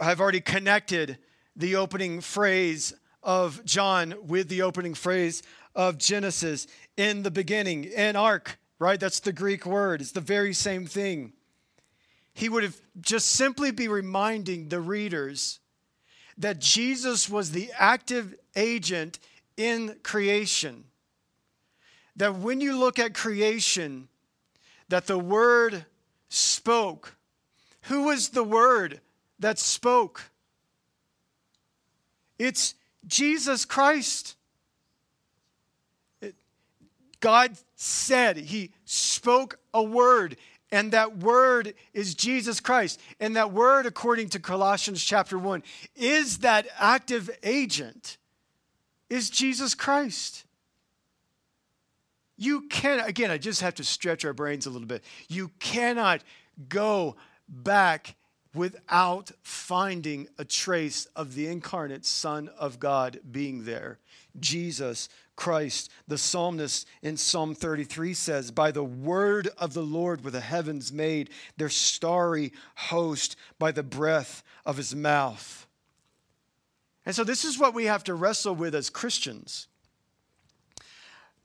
have 0.00 0.20
already 0.20 0.40
connected 0.40 1.18
the 1.56 1.76
opening 1.76 2.20
phrase 2.20 2.94
of 3.22 3.64
John 3.64 4.14
with 4.26 4.48
the 4.48 4.62
opening 4.62 4.94
phrase 4.94 5.42
of 5.74 5.98
Genesis 5.98 6.66
in 6.96 7.22
the 7.22 7.30
beginning, 7.30 7.84
in 7.84 8.16
ark, 8.16 8.58
right? 8.78 9.00
That's 9.00 9.20
the 9.20 9.32
Greek 9.32 9.66
word. 9.66 10.00
It's 10.00 10.12
the 10.12 10.20
very 10.20 10.52
same 10.52 10.86
thing. 10.86 11.32
He 12.34 12.48
would 12.48 12.64
have 12.64 12.76
just 13.00 13.28
simply 13.28 13.70
be 13.70 13.88
reminding 13.88 14.68
the 14.68 14.80
readers 14.80 15.60
that 16.36 16.58
Jesus 16.58 17.28
was 17.28 17.52
the 17.52 17.70
active 17.78 18.34
agent 18.56 19.18
in 19.56 19.96
creation. 20.02 20.84
That 22.16 22.36
when 22.36 22.60
you 22.60 22.76
look 22.76 22.98
at 22.98 23.14
creation, 23.14 24.08
that 24.88 25.06
the 25.06 25.18
word 25.18 25.86
spoke. 26.28 27.16
Who 27.82 28.04
was 28.04 28.30
the 28.30 28.44
word 28.44 29.00
that 29.44 29.58
spoke? 29.58 30.30
It's 32.38 32.74
Jesus 33.06 33.66
Christ. 33.66 34.36
It, 36.22 36.34
God 37.20 37.54
said, 37.74 38.38
He 38.38 38.70
spoke 38.86 39.58
a 39.74 39.82
word, 39.82 40.38
and 40.72 40.92
that 40.92 41.18
word 41.18 41.74
is 41.92 42.14
Jesus 42.14 42.58
Christ. 42.58 42.98
And 43.20 43.36
that 43.36 43.52
word, 43.52 43.84
according 43.84 44.30
to 44.30 44.40
Colossians 44.40 45.04
chapter 45.04 45.36
1, 45.36 45.62
is 45.94 46.38
that 46.38 46.66
active 46.78 47.28
agent, 47.42 48.16
is 49.10 49.28
Jesus 49.28 49.74
Christ. 49.74 50.46
You 52.38 52.62
can't. 52.62 53.06
again, 53.06 53.30
I 53.30 53.36
just 53.36 53.60
have 53.60 53.74
to 53.74 53.84
stretch 53.84 54.24
our 54.24 54.32
brains 54.32 54.64
a 54.64 54.70
little 54.70 54.88
bit. 54.88 55.04
You 55.28 55.50
cannot 55.60 56.22
go 56.70 57.16
back 57.46 58.16
without 58.54 59.32
finding 59.42 60.28
a 60.38 60.44
trace 60.44 61.06
of 61.16 61.34
the 61.34 61.46
incarnate 61.46 62.06
Son 62.06 62.48
of 62.58 62.78
God 62.78 63.20
being 63.30 63.64
there. 63.64 63.98
Jesus 64.38 65.08
Christ. 65.36 65.90
The 66.06 66.18
psalmist 66.18 66.86
in 67.02 67.16
Psalm 67.16 67.54
33 67.54 68.14
says, 68.14 68.50
By 68.50 68.70
the 68.70 68.84
word 68.84 69.48
of 69.58 69.74
the 69.74 69.82
Lord 69.82 70.24
were 70.24 70.30
the 70.30 70.40
heavens 70.40 70.92
made, 70.92 71.30
their 71.56 71.68
starry 71.68 72.52
host 72.76 73.36
by 73.58 73.72
the 73.72 73.82
breath 73.82 74.42
of 74.64 74.76
his 74.76 74.94
mouth. 74.94 75.66
And 77.06 77.14
so, 77.14 77.24
this 77.24 77.44
is 77.44 77.58
what 77.58 77.74
we 77.74 77.84
have 77.84 78.04
to 78.04 78.14
wrestle 78.14 78.54
with 78.54 78.74
as 78.74 78.88
Christians 78.90 79.68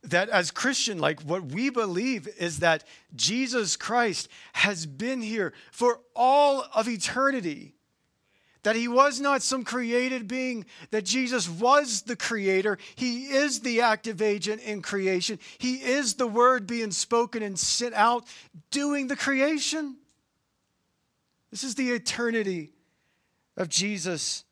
that 0.03 0.29
as 0.29 0.51
Christian, 0.51 0.99
like 0.99 1.21
what 1.21 1.45
we 1.45 1.69
believe 1.69 2.27
is 2.37 2.59
that 2.59 2.83
Jesus 3.15 3.75
Christ 3.75 4.29
has 4.53 4.85
been 4.85 5.21
here 5.21 5.53
for 5.71 5.99
all 6.15 6.65
of 6.73 6.87
eternity. 6.87 7.75
That 8.63 8.75
he 8.75 8.89
was 8.89 9.21
not 9.21 9.41
some 9.41 9.63
created 9.63 10.27
being, 10.27 10.65
that 10.91 11.05
Jesus 11.05 11.47
was 11.49 12.01
the 12.01 12.17
creator. 12.17 12.77
He 12.95 13.27
is 13.27 13.61
the 13.61 13.81
active 13.81 14.21
agent 14.21 14.61
in 14.61 14.81
creation. 14.81 15.39
He 15.57 15.75
is 15.75 16.15
the 16.15 16.27
word 16.27 16.67
being 16.67 16.91
spoken 16.91 17.41
and 17.41 17.57
sent 17.57 17.93
out 17.93 18.25
doing 18.69 19.07
the 19.07 19.15
creation. 19.15 19.95
This 21.51 21.63
is 21.63 21.75
the 21.75 21.91
eternity 21.91 22.73
of 23.55 23.69
Jesus 23.69 24.43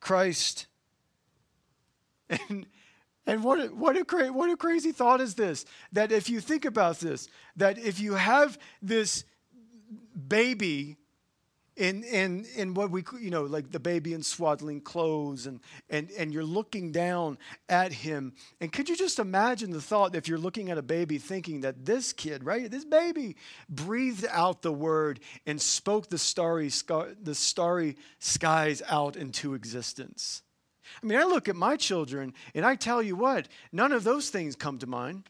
Christ. 0.00 0.66
And 2.50 2.66
and 3.28 3.44
what 3.44 3.72
what, 3.74 3.96
a 3.96 4.04
cra- 4.04 4.32
what 4.32 4.50
a 4.50 4.56
crazy 4.56 4.90
thought 4.90 5.20
is 5.20 5.34
this 5.34 5.64
that 5.92 6.10
if 6.10 6.28
you 6.28 6.40
think 6.40 6.64
about 6.64 6.98
this, 6.98 7.28
that 7.56 7.78
if 7.78 8.00
you 8.00 8.14
have 8.14 8.58
this 8.82 9.24
baby 10.28 10.96
in, 11.76 12.02
in, 12.02 12.44
in 12.56 12.74
what 12.74 12.90
we, 12.90 13.04
you 13.20 13.30
know, 13.30 13.44
like 13.44 13.70
the 13.70 13.78
baby 13.78 14.12
in 14.12 14.22
swaddling 14.22 14.80
clothes, 14.80 15.46
and, 15.46 15.60
and, 15.88 16.10
and 16.18 16.32
you're 16.32 16.42
looking 16.42 16.90
down 16.90 17.38
at 17.68 17.92
him. 17.92 18.32
And 18.60 18.72
could 18.72 18.88
you 18.88 18.96
just 18.96 19.20
imagine 19.20 19.70
the 19.70 19.80
thought 19.80 20.16
if 20.16 20.26
you're 20.26 20.38
looking 20.38 20.70
at 20.70 20.78
a 20.78 20.82
baby 20.82 21.18
thinking 21.18 21.60
that 21.60 21.86
this 21.86 22.12
kid, 22.12 22.42
right, 22.42 22.68
this 22.68 22.84
baby 22.84 23.36
breathed 23.68 24.26
out 24.28 24.62
the 24.62 24.72
word 24.72 25.20
and 25.46 25.60
spoke 25.60 26.08
the 26.08 26.18
starry, 26.18 26.70
the 27.22 27.34
starry 27.34 27.96
skies 28.18 28.82
out 28.88 29.14
into 29.14 29.54
existence? 29.54 30.42
I 31.02 31.06
mean, 31.06 31.18
I 31.18 31.24
look 31.24 31.48
at 31.48 31.56
my 31.56 31.76
children 31.76 32.34
and 32.54 32.64
I 32.64 32.74
tell 32.74 33.02
you 33.02 33.16
what, 33.16 33.48
none 33.72 33.92
of 33.92 34.04
those 34.04 34.30
things 34.30 34.56
come 34.56 34.78
to 34.78 34.86
mind. 34.86 35.28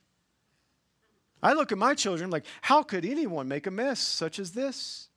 I 1.43 1.53
look 1.53 1.73
at 1.73 1.79
my 1.79 1.95
children 1.95 2.31
like, 2.31 2.45
how 2.63 2.83
could 2.83 3.05
anyone 3.05 3.49
make 3.49 3.67
a 3.67 3.71
mess 3.71 4.01
such 4.01 4.39
as 4.39 4.53
this? 4.53 5.09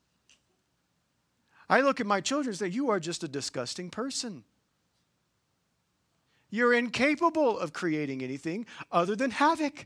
I 1.69 1.81
look 1.81 1.99
at 1.99 2.05
my 2.05 2.21
children 2.21 2.49
and 2.49 2.59
say, 2.59 2.67
you 2.67 2.89
are 2.89 2.99
just 2.99 3.23
a 3.23 3.27
disgusting 3.27 3.89
person. 3.89 4.43
You're 6.49 6.73
incapable 6.73 7.57
of 7.57 7.71
creating 7.71 8.21
anything 8.21 8.65
other 8.91 9.15
than 9.15 9.31
havoc. 9.31 9.85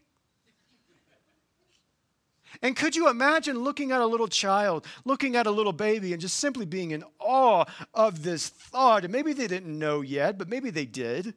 And 2.62 2.76
could 2.76 2.96
you 2.96 3.10
imagine 3.10 3.60
looking 3.60 3.92
at 3.92 4.02
a 4.02 4.06
little 4.06 4.28
child, 4.28 4.86
looking 5.04 5.36
at 5.36 5.48
a 5.48 5.52
little 5.52 5.74
baby, 5.74 6.14
and 6.14 6.22
just 6.22 6.38
simply 6.38 6.66
being 6.66 6.92
in 6.92 7.04
awe 7.20 7.66
of 7.94 8.24
this 8.24 8.50
thought? 8.50 9.04
And 9.04 9.12
maybe 9.12 9.34
they 9.34 9.48
didn't 9.48 9.78
know 9.78 10.02
yet, 10.02 10.38
but 10.38 10.50
maybe 10.50 10.70
they 10.70 10.86
did. 10.86 11.34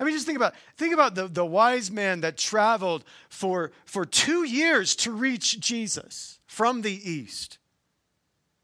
I 0.00 0.04
mean, 0.04 0.14
just 0.14 0.26
think 0.26 0.36
about 0.36 0.54
think 0.76 0.94
about 0.94 1.14
the, 1.14 1.26
the 1.26 1.44
wise 1.44 1.90
man 1.90 2.20
that 2.20 2.36
traveled 2.36 3.04
for, 3.28 3.72
for 3.84 4.04
two 4.04 4.44
years 4.44 4.94
to 4.96 5.12
reach 5.12 5.58
Jesus 5.58 6.38
from 6.46 6.82
the 6.82 7.10
east. 7.10 7.58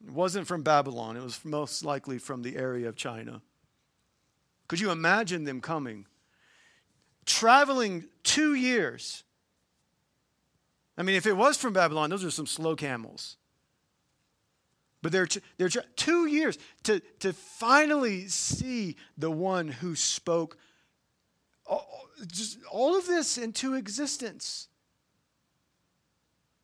It 0.07 0.13
wasn't 0.13 0.47
from 0.47 0.63
Babylon, 0.63 1.17
it 1.17 1.23
was 1.23 1.45
most 1.45 1.85
likely 1.85 2.19
from 2.19 2.43
the 2.43 2.57
area 2.57 2.89
of 2.89 2.97
China. 2.97 3.41
Could 4.69 4.81
you 4.81 4.91
imagine 4.91 5.45
them 5.45 5.61
coming? 5.61 6.07
Traveling 7.27 8.05
two 8.23 8.55
years. 8.55 9.25
I 10.97 11.03
mean, 11.03 11.17
if 11.17 11.27
it 11.27 11.37
was 11.37 11.57
from 11.57 11.73
Babylon, 11.73 12.11
those 12.11 12.25
are 12.25 12.31
some 12.31 12.47
slow 12.47 12.77
camels. 12.77 13.37
But 15.03 15.13
they're, 15.13 15.29
they're 15.59 15.69
two 15.69 16.27
years 16.27 16.57
to, 16.85 17.01
to 17.21 17.33
finally 17.33 18.27
see 18.29 18.97
the 19.19 19.31
one 19.31 19.69
who 19.69 19.97
spoke 19.97 20.57
all, 21.67 22.09
just 22.27 22.59
all 22.71 22.97
of 22.97 23.07
this 23.07 23.37
into 23.37 23.75
existence. 23.75 24.69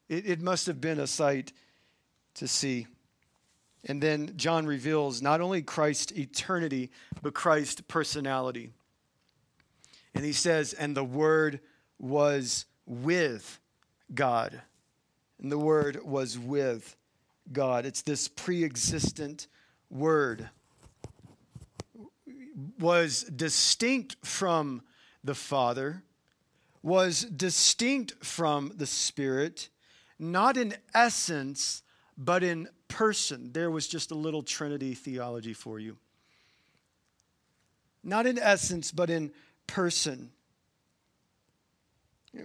It, 0.08 0.26
it 0.26 0.40
must 0.40 0.66
have 0.66 0.80
been 0.80 0.98
a 0.98 1.06
sight 1.06 1.52
to 2.34 2.48
see. 2.48 2.86
And 3.84 4.02
then 4.02 4.34
John 4.36 4.66
reveals 4.66 5.22
not 5.22 5.40
only 5.40 5.62
Christ's 5.62 6.12
eternity, 6.12 6.90
but 7.22 7.34
Christ's 7.34 7.80
personality. 7.82 8.70
And 10.14 10.24
he 10.24 10.32
says, 10.32 10.72
and 10.72 10.96
the 10.96 11.04
Word 11.04 11.60
was 11.98 12.66
with 12.86 13.58
God. 14.14 14.60
And 15.40 15.50
the 15.50 15.58
Word 15.58 16.00
was 16.04 16.38
with 16.38 16.96
God. 17.52 17.86
It's 17.86 18.02
this 18.02 18.28
pre 18.28 18.64
existent 18.64 19.46
Word, 19.90 20.48
was 22.78 23.22
distinct 23.24 24.16
from 24.24 24.82
the 25.24 25.34
Father, 25.34 26.02
was 26.82 27.22
distinct 27.22 28.24
from 28.24 28.72
the 28.76 28.86
Spirit, 28.86 29.68
not 30.18 30.56
in 30.56 30.74
essence, 30.94 31.82
but 32.16 32.42
in 32.42 32.68
person. 32.88 33.52
There 33.52 33.70
was 33.70 33.88
just 33.88 34.10
a 34.10 34.14
little 34.14 34.42
Trinity 34.42 34.94
theology 34.94 35.54
for 35.54 35.78
you. 35.78 35.96
Not 38.02 38.26
in 38.26 38.38
essence, 38.38 38.92
but 38.92 39.10
in 39.10 39.32
person. 39.66 40.30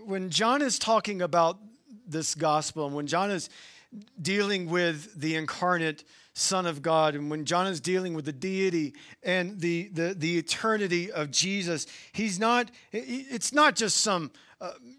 When 0.03 0.29
John 0.29 0.61
is 0.61 0.79
talking 0.79 1.21
about 1.21 1.59
this 2.07 2.35
gospel, 2.35 2.87
and 2.87 2.95
when 2.95 3.07
John 3.07 3.31
is 3.31 3.49
dealing 4.21 4.69
with 4.69 5.19
the 5.19 5.35
incarnate 5.35 6.03
Son 6.35 6.65
of 6.65 6.81
God. 6.81 7.15
And 7.15 7.31
when 7.31 7.45
John 7.45 7.65
is 7.65 7.79
dealing 7.79 8.13
with 8.13 8.25
the 8.25 8.33
deity 8.33 8.93
and 9.23 9.59
the, 9.59 9.87
the, 9.93 10.13
the 10.13 10.37
eternity 10.37 11.09
of 11.09 11.31
Jesus, 11.31 11.87
he's 12.11 12.39
not, 12.39 12.69
it's 12.91 13.53
not 13.53 13.75
just 13.75 13.97
some, 13.97 14.31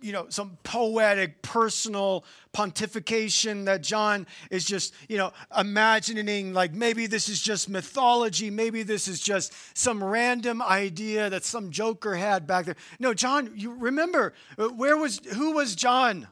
you 0.01 0.13
know, 0.13 0.27
some 0.29 0.59
poetic, 0.63 1.43
personal 1.43 2.25
pontification 2.55 3.67
that 3.67 3.83
John 3.83 4.27
is 4.51 4.65
just, 4.65 4.95
you 5.09 5.19
know, 5.19 5.33
imagining 5.57 6.53
like 6.53 6.73
maybe 6.73 7.07
this 7.07 7.29
is 7.29 7.41
just 7.41 7.69
mythology, 7.69 8.51
maybe 8.51 8.83
this 8.83 9.09
is 9.09 9.21
just 9.21 9.53
some 9.77 10.03
random 10.03 10.63
idea 10.63 11.31
that 11.31 11.45
some 11.45 11.71
joker 11.71 12.15
had 12.15 12.47
back 12.47 12.67
there. 12.67 12.77
No, 12.99 13.15
John, 13.15 13.53
you 13.55 13.73
remember, 13.75 14.35
uh, 14.59 14.69
where 14.69 14.97
was, 14.97 15.21
who 15.35 15.53
was 15.53 15.75
John? 15.75 16.29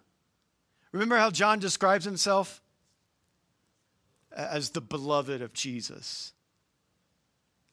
Remember 0.92 1.16
how 1.16 1.31
John 1.31 1.59
describes 1.59 2.05
himself? 2.05 2.61
as 4.35 4.70
the 4.70 4.81
beloved 4.81 5.42
of 5.42 5.53
Jesus. 5.53 6.33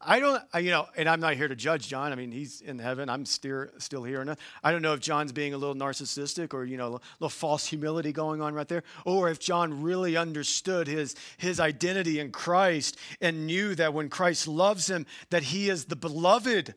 I 0.03 0.19
don't, 0.19 0.41
you 0.55 0.71
know, 0.71 0.87
and 0.97 1.07
I'm 1.07 1.19
not 1.19 1.35
here 1.35 1.47
to 1.47 1.55
judge 1.55 1.87
John. 1.87 2.11
I 2.11 2.15
mean, 2.15 2.31
he's 2.31 2.61
in 2.61 2.79
heaven. 2.79 3.09
I'm 3.09 3.25
still 3.25 3.67
still 3.77 4.03
here. 4.03 4.21
And 4.21 4.35
I 4.63 4.71
don't 4.71 4.81
know 4.81 4.93
if 4.93 4.99
John's 4.99 5.31
being 5.31 5.53
a 5.53 5.57
little 5.57 5.75
narcissistic 5.75 6.53
or 6.53 6.65
you 6.65 6.77
know, 6.77 6.87
a 6.87 7.01
little 7.19 7.29
false 7.29 7.67
humility 7.67 8.11
going 8.11 8.41
on 8.41 8.53
right 8.53 8.67
there, 8.67 8.83
or 9.05 9.29
if 9.29 9.39
John 9.39 9.81
really 9.81 10.17
understood 10.17 10.87
his 10.87 11.15
his 11.37 11.59
identity 11.59 12.19
in 12.19 12.31
Christ 12.31 12.97
and 13.21 13.45
knew 13.47 13.75
that 13.75 13.93
when 13.93 14.09
Christ 14.09 14.47
loves 14.47 14.89
him, 14.89 15.05
that 15.29 15.43
he 15.43 15.69
is 15.69 15.85
the 15.85 15.95
beloved 15.95 16.73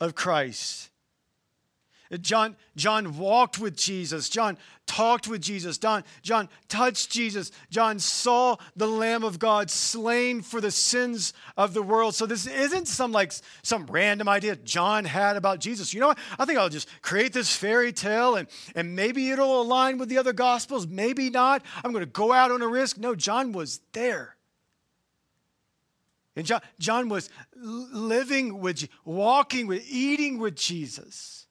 of 0.00 0.14
Christ. 0.14 0.90
John, 2.20 2.56
John 2.76 3.16
walked 3.16 3.58
with 3.58 3.74
Jesus. 3.74 4.28
John 4.28 4.58
talked 4.86 5.28
with 5.28 5.40
Jesus. 5.40 5.78
John, 5.78 6.04
John 6.22 6.50
touched 6.68 7.10
Jesus. 7.10 7.50
John 7.70 7.98
saw 7.98 8.56
the 8.76 8.86
Lamb 8.86 9.24
of 9.24 9.38
God 9.38 9.70
slain 9.70 10.42
for 10.42 10.60
the 10.60 10.70
sins 10.70 11.32
of 11.56 11.72
the 11.72 11.82
world. 11.82 12.14
So 12.14 12.26
this 12.26 12.46
isn't 12.46 12.86
some 12.86 13.12
like 13.12 13.32
some 13.62 13.86
random 13.86 14.28
idea 14.28 14.56
John 14.56 15.06
had 15.06 15.36
about 15.36 15.60
Jesus. 15.60 15.94
You 15.94 16.00
know 16.00 16.08
what? 16.08 16.18
I 16.38 16.44
think 16.44 16.58
I'll 16.58 16.68
just 16.68 16.88
create 17.00 17.32
this 17.32 17.56
fairy 17.56 17.92
tale 17.92 18.36
and, 18.36 18.46
and 18.74 18.94
maybe 18.94 19.30
it'll 19.30 19.62
align 19.62 19.96
with 19.96 20.10
the 20.10 20.18
other 20.18 20.34
gospels. 20.34 20.86
Maybe 20.86 21.30
not. 21.30 21.62
I'm 21.82 21.92
going 21.92 22.04
to 22.04 22.10
go 22.10 22.30
out 22.30 22.50
on 22.50 22.60
a 22.60 22.68
risk. 22.68 22.98
No, 22.98 23.14
John 23.14 23.52
was 23.52 23.80
there. 23.92 24.36
And 26.36 26.44
John, 26.44 26.60
John 26.78 27.08
was 27.08 27.30
living 27.54 28.60
with, 28.60 28.86
walking 29.06 29.66
with, 29.66 29.82
eating 29.88 30.38
with 30.38 30.56
Jesus 30.56 31.41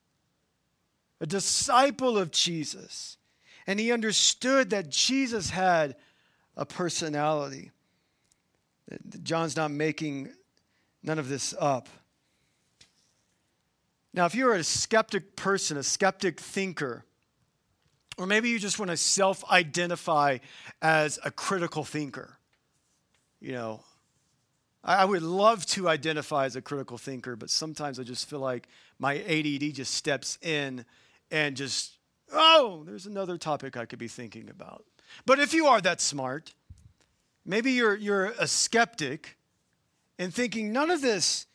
a 1.21 1.27
disciple 1.27 2.17
of 2.17 2.31
Jesus. 2.31 3.17
And 3.67 3.79
he 3.79 3.91
understood 3.91 4.71
that 4.71 4.89
Jesus 4.89 5.51
had 5.51 5.95
a 6.57 6.65
personality. 6.65 7.71
John's 9.23 9.55
not 9.55 9.71
making 9.71 10.34
none 11.03 11.19
of 11.19 11.29
this 11.29 11.53
up. 11.60 11.88
Now, 14.13 14.25
if 14.25 14.36
you're 14.36 14.55
a 14.55 14.63
skeptic 14.63 15.36
person, 15.38 15.77
a 15.77 15.84
skeptic 15.84 16.39
thinker, 16.39 17.05
or 18.17 18.25
maybe 18.25 18.49
you 18.49 18.60
just 18.60 18.77
want 18.77 18.91
to 18.91 18.97
self 18.97 19.49
identify 19.49 20.39
as 20.81 21.17
a 21.23 21.31
critical 21.31 21.86
thinker, 21.86 22.38
you 23.39 23.53
know, 23.53 23.81
I 24.84 25.05
would 25.05 25.21
love 25.21 25.65
to 25.67 25.88
identify 25.88 26.45
as 26.45 26.55
a 26.55 26.62
critical 26.62 26.97
thinker, 26.97 27.36
but 27.36 27.51
sometimes 27.51 27.99
I 27.99 28.03
just 28.03 28.27
feel 28.27 28.39
like 28.39 28.67
my 28.97 29.19
ADD 29.19 29.75
just 29.75 29.93
steps 29.93 30.39
in 30.41 30.84
and 31.31 31.55
just, 31.55 31.97
oh, 32.31 32.83
there's 32.85 33.05
another 33.05 33.37
topic 33.37 33.77
I 33.77 33.85
could 33.85 33.99
be 33.99 34.07
thinking 34.07 34.49
about. 34.49 34.85
But 35.25 35.39
if 35.39 35.53
you 35.53 35.67
are 35.67 35.81
that 35.81 36.01
smart, 36.01 36.53
maybe 37.45 37.71
you're, 37.71 37.95
you're 37.95 38.33
a 38.37 38.47
skeptic 38.47 39.37
and 40.19 40.33
thinking 40.33 40.71
none 40.71 40.91
of 40.91 41.01
this 41.01 41.47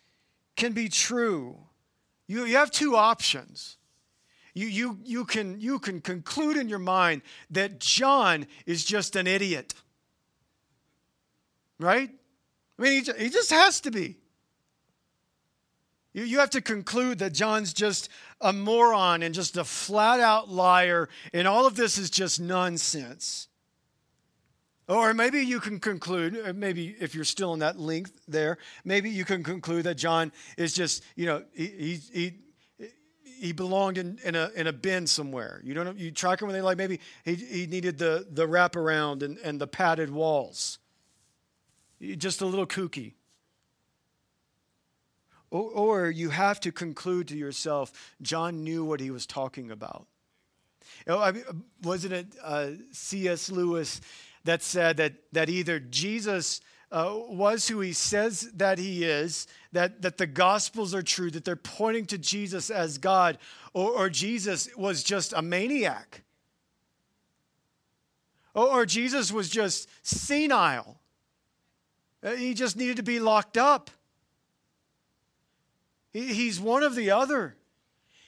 can 0.57 0.73
be 0.73 0.89
true. 0.89 1.57
You, 2.27 2.45
you 2.45 2.57
have 2.57 2.71
two 2.71 2.97
options. 2.97 3.77
You, 4.55 4.67
you, 4.67 4.99
you, 5.05 5.25
can, 5.25 5.61
you 5.61 5.79
can 5.79 6.01
conclude 6.01 6.57
in 6.57 6.69
your 6.69 6.79
mind 6.79 7.23
that 7.51 7.79
John 7.79 8.47
is 8.65 8.85
just 8.85 9.15
an 9.15 9.27
idiot. 9.27 9.75
Right? 11.79 12.11
I 12.79 12.83
mean, 12.83 13.05
he, 13.05 13.25
he 13.25 13.29
just 13.29 13.51
has 13.51 13.81
to 13.83 13.91
be. 13.91 14.17
You, 16.17 16.25
you 16.25 16.39
have 16.41 16.51
to 16.51 16.63
conclude 16.63 17.19
that 17.19 17.35
John's 17.35 17.73
just 17.73 18.09
a 18.41 18.53
moron 18.53 19.23
and 19.23 19.35
just 19.35 19.57
a 19.57 19.65
flat 19.65 20.19
out 20.19 20.49
liar, 20.49 21.09
and 21.33 21.47
all 21.47 21.67
of 21.67 21.77
this 21.77 21.99
is 21.99 22.11
just 22.11 22.41
nonsense. 22.41 23.49
Or 24.89 25.13
maybe 25.13 25.41
you 25.41 25.61
can 25.61 25.79
conclude, 25.79 26.41
uh, 26.45 26.53
maybe 26.55 26.97
if 27.01 27.15
you're 27.15 27.25
still 27.25 27.53
in 27.53 27.59
that 27.61 27.79
length 27.79 28.21
there, 28.27 28.57
maybe 28.85 29.11
you 29.11 29.25
can 29.25 29.43
conclude 29.43 29.85
that 29.85 29.97
John 29.97 30.33
is 30.57 30.73
just, 30.73 31.05
you 31.17 31.27
know, 31.27 31.43
he, 31.53 32.01
he, 32.13 32.33
he 33.25 33.53
belonged 33.53 33.99
in, 33.99 34.19
in, 34.25 34.37
a, 34.37 34.51
in 34.55 34.69
a 34.69 34.73
bin 34.73 35.07
somewhere. 35.07 35.61
You 35.65 35.75
don't 35.75 35.99
you 35.99 36.13
track 36.13 36.41
him 36.41 36.47
when 36.47 36.55
they 36.55 36.63
like 36.63 36.79
maybe 36.79 37.01
he, 37.25 37.35
he 37.35 37.67
needed 37.67 37.99
the, 37.99 38.27
the 38.31 38.47
wraparound 38.47 39.23
and, 39.23 39.39
and 39.39 39.61
the 39.61 39.67
padded 39.67 40.11
walls. 40.11 40.79
just 42.17 42.41
a 42.41 42.47
little 42.47 42.67
kooky. 42.67 43.15
Or, 45.51 45.71
or 45.71 46.11
you 46.11 46.31
have 46.31 46.61
to 46.61 46.73
conclude 46.73 47.29
to 47.29 47.37
yourself, 47.37 48.15
John 48.21 48.65
knew 48.65 48.85
what 48.85 49.01
he 49.01 49.11
was 49.11 49.27
talking 49.27 49.71
about. 49.71 50.07
You 51.07 51.13
know, 51.13 51.23
I 51.23 51.33
mean, 51.33 51.45
wasn't 51.83 52.13
it 52.15 52.27
uh, 52.43 52.71
C.S. 52.93 53.51
Lewis 53.51 54.01
that 54.45 54.63
said 54.63 54.97
that, 54.99 55.15
that 55.33 55.49
either 55.49 55.79
Jesus 55.79 56.61
uh, 56.91 57.13
was 57.29 57.69
who 57.69 57.81
he 57.81 57.93
says 57.93 58.51
that 58.55 58.79
he 58.79 59.05
is, 59.05 59.47
that, 59.73 60.03
that 60.03 60.19
the 60.19 60.27
Gospels 60.27 60.95
are 60.95 61.03
true, 61.03 61.31
that 61.31 61.45
they're 61.45 61.57
pointing 61.57 62.07
to 62.07 62.19
Jesus 62.19 62.71
as 62.71 62.99
God, 62.99 63.39
or, 63.75 63.91
or 63.91 64.09
Jesus 64.09 64.69
was 64.77 65.03
just 65.03 65.33
a 65.33 65.43
maniac, 65.43 66.23
or, 68.55 68.69
or 68.69 68.87
Jesus 68.87 69.33
was 69.33 69.49
just 69.49 69.89
senile. 70.03 71.01
Uh, 72.23 72.33
he 72.33 72.55
just 72.55 72.77
needed 72.77 72.97
to 72.97 73.03
be 73.03 73.21
locked 73.21 73.57
up. 73.57 73.91
He's 76.17 76.61
one 76.61 76.83
of 76.83 76.95
the 76.95 77.11
other. 77.11 77.57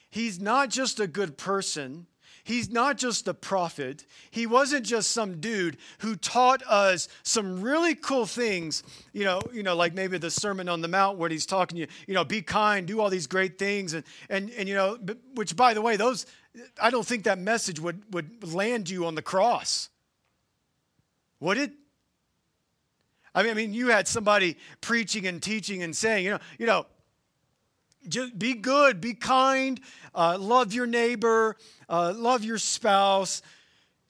He's 0.09 0.39
not 0.39 0.69
just 0.69 0.99
a 0.99 1.07
good 1.07 1.37
person. 1.37 2.07
He's 2.43 2.69
not 2.69 2.97
just 2.97 3.27
a 3.27 3.33
prophet. 3.33 4.05
He 4.31 4.47
wasn't 4.47 4.85
just 4.85 5.11
some 5.11 5.39
dude 5.39 5.77
who 5.99 6.15
taught 6.15 6.63
us 6.67 7.07
some 7.23 7.61
really 7.61 7.95
cool 7.95 8.25
things, 8.25 8.81
you 9.13 9.23
know, 9.23 9.41
you 9.53 9.61
know, 9.61 9.75
like 9.75 9.93
maybe 9.93 10.17
the 10.17 10.31
Sermon 10.31 10.67
on 10.69 10.81
the 10.81 10.87
Mount 10.87 11.17
where 11.17 11.29
he's 11.29 11.45
talking 11.45 11.75
to 11.75 11.81
you, 11.81 11.87
you 12.07 12.13
know, 12.13 12.23
be 12.23 12.41
kind, 12.41 12.87
do 12.87 13.01
all 13.01 13.09
these 13.09 13.27
great 13.27 13.59
things. 13.59 13.93
And, 13.93 14.03
and, 14.29 14.49
and 14.51 14.67
you 14.67 14.75
know, 14.75 14.97
which 15.35 15.55
by 15.55 15.73
the 15.73 15.81
way, 15.81 15.95
those, 15.95 16.25
I 16.81 16.89
don't 16.89 17.05
think 17.05 17.25
that 17.25 17.37
message 17.37 17.79
would, 17.79 18.01
would 18.13 18.51
land 18.53 18.89
you 18.89 19.05
on 19.05 19.15
the 19.15 19.21
cross. 19.21 19.89
Would 21.39 21.57
it? 21.57 21.71
I 23.35 23.43
mean, 23.43 23.51
I 23.51 23.53
mean, 23.53 23.73
you 23.73 23.89
had 23.89 24.07
somebody 24.07 24.57
preaching 24.81 25.27
and 25.27 25.41
teaching 25.41 25.83
and 25.83 25.95
saying, 25.95 26.25
you 26.25 26.31
know, 26.31 26.39
you 26.57 26.65
know, 26.65 26.85
just 28.07 28.37
be 28.37 28.53
good, 28.53 29.01
be 29.01 29.13
kind, 29.13 29.79
uh, 30.15 30.37
love 30.39 30.73
your 30.73 30.87
neighbor, 30.87 31.55
uh, 31.87 32.13
love 32.15 32.43
your 32.43 32.57
spouse, 32.57 33.41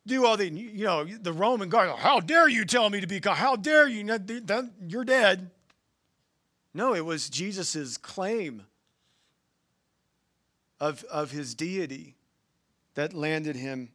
do 0.06 0.26
all 0.26 0.38
the, 0.38 0.50
you 0.50 0.86
know, 0.86 1.06
the 1.06 1.34
Roman 1.34 1.70
guard, 1.70 1.92
how 1.98 2.20
dare 2.20 2.48
you 2.48 2.66
tell 2.66 2.90
me 2.90 3.02
to 3.02 3.08
be 3.08 3.20
kind? 3.20 3.38
How 3.38 3.56
dare 3.56 3.88
you? 3.88 4.06
You're 4.88 5.06
dead. 5.06 5.52
No, 6.74 6.94
it 6.94 7.06
was 7.06 7.30
Jesus' 7.30 7.98
claim 7.98 8.64
of, 10.80 11.04
of 11.06 11.32
his 11.32 11.56
deity 11.56 12.16
that 12.96 13.14
landed 13.14 13.56
him. 13.56 13.90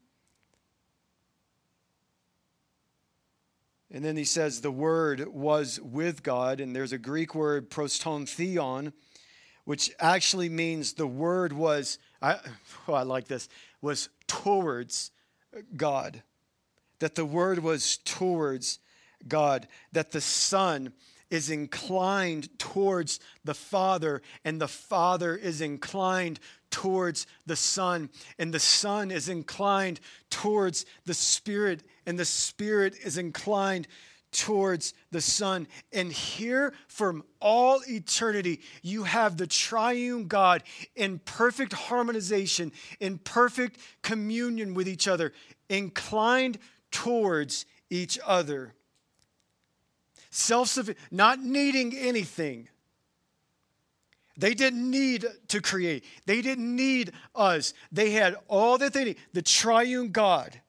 And 3.90 4.04
then 4.04 4.16
he 4.16 4.24
says 4.24 4.60
the 4.60 4.72
word 4.72 5.28
was 5.28 5.80
with 5.80 6.22
God, 6.22 6.60
and 6.60 6.74
there's 6.74 6.92
a 6.92 6.98
Greek 6.98 7.34
word, 7.34 7.70
pros 7.70 7.98
ton 7.98 8.26
theon, 8.26 8.92
which 9.64 9.90
actually 9.98 10.48
means 10.48 10.92
the 10.92 11.06
word 11.06 11.52
was, 11.52 11.98
I, 12.20 12.38
oh, 12.88 12.94
I 12.94 13.02
like 13.02 13.28
this, 13.28 13.48
was 13.80 14.08
towards 14.26 15.10
God. 15.76 16.22
That 17.00 17.14
the 17.14 17.24
word 17.24 17.58
was 17.58 17.98
towards 17.98 18.78
God. 19.26 19.68
That 19.92 20.12
the 20.12 20.20
Son 20.20 20.92
is 21.30 21.50
inclined 21.50 22.58
towards 22.58 23.18
the 23.44 23.54
Father, 23.54 24.22
and 24.44 24.60
the 24.60 24.68
Father 24.68 25.34
is 25.34 25.60
inclined 25.60 26.38
towards 26.70 27.26
the 27.46 27.56
Son, 27.56 28.10
and 28.38 28.52
the 28.52 28.60
Son 28.60 29.10
is 29.10 29.28
inclined 29.28 30.00
towards 30.30 30.86
the 31.06 31.14
Spirit, 31.14 31.82
and 32.06 32.18
the 32.18 32.24
Spirit 32.24 32.94
is 33.02 33.18
inclined 33.18 33.88
towards 34.34 34.92
the 35.12 35.20
Son. 35.20 35.66
And 35.92 36.12
here, 36.12 36.74
from 36.88 37.24
all 37.40 37.80
eternity, 37.88 38.60
you 38.82 39.04
have 39.04 39.36
the 39.36 39.46
triune 39.46 40.26
God 40.26 40.62
in 40.94 41.20
perfect 41.20 41.72
harmonization, 41.72 42.72
in 43.00 43.18
perfect 43.18 43.78
communion 44.02 44.74
with 44.74 44.88
each 44.88 45.08
other, 45.08 45.32
inclined 45.70 46.58
towards 46.90 47.64
each 47.88 48.18
other. 48.26 48.74
Self 50.30 50.68
sufficient, 50.68 50.98
not 51.12 51.40
needing 51.40 51.96
anything. 51.96 52.68
They 54.36 54.54
didn't 54.54 54.90
need 54.90 55.26
to 55.48 55.62
create. 55.62 56.04
They 56.26 56.42
didn't 56.42 56.74
need 56.74 57.12
us. 57.36 57.72
They 57.92 58.10
had 58.10 58.34
all 58.48 58.78
that 58.78 58.92
they 58.92 59.04
need. 59.04 59.16
The 59.32 59.42
triune 59.42 60.10
God 60.10 60.60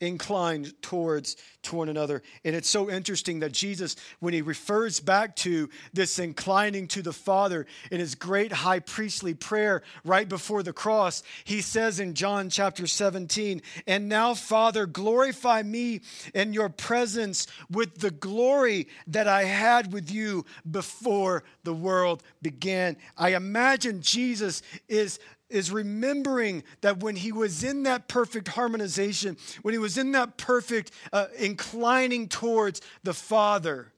inclined 0.00 0.80
towards 0.82 1.36
to 1.62 1.76
one 1.76 1.88
another. 1.88 2.22
And 2.44 2.56
it's 2.56 2.68
so 2.68 2.90
interesting 2.90 3.40
that 3.40 3.52
Jesus, 3.52 3.96
when 4.20 4.32
he 4.32 4.40
refers 4.40 4.98
back 4.98 5.36
to 5.36 5.68
this 5.92 6.18
inclining 6.18 6.88
to 6.88 7.02
the 7.02 7.12
Father 7.12 7.66
in 7.90 8.00
his 8.00 8.14
great 8.14 8.50
high 8.52 8.80
priestly 8.80 9.34
prayer 9.34 9.82
right 10.04 10.28
before 10.28 10.62
the 10.62 10.72
cross, 10.72 11.22
he 11.44 11.60
says 11.60 12.00
in 12.00 12.14
John 12.14 12.48
chapter 12.48 12.86
17, 12.86 13.60
And 13.86 14.08
now, 14.08 14.34
Father, 14.34 14.86
glorify 14.86 15.62
me 15.62 16.00
in 16.34 16.54
your 16.54 16.70
presence 16.70 17.46
with 17.70 17.98
the 17.98 18.10
glory 18.10 18.88
that 19.06 19.28
I 19.28 19.44
had 19.44 19.92
with 19.92 20.10
you 20.10 20.46
before 20.70 21.44
the 21.64 21.74
world 21.74 22.22
began. 22.40 22.96
I 23.18 23.34
imagine 23.34 24.00
Jesus 24.00 24.62
is 24.88 25.18
is 25.50 25.70
remembering 25.70 26.62
that 26.80 27.00
when 27.00 27.16
he 27.16 27.32
was 27.32 27.64
in 27.64 27.82
that 27.82 28.08
perfect 28.08 28.48
harmonization, 28.48 29.36
when 29.62 29.74
he 29.74 29.78
was 29.78 29.98
in 29.98 30.12
that 30.12 30.36
perfect 30.36 30.92
uh, 31.12 31.26
inclining 31.38 32.28
towards 32.28 32.80
the 33.02 33.14
Father, 33.14 33.92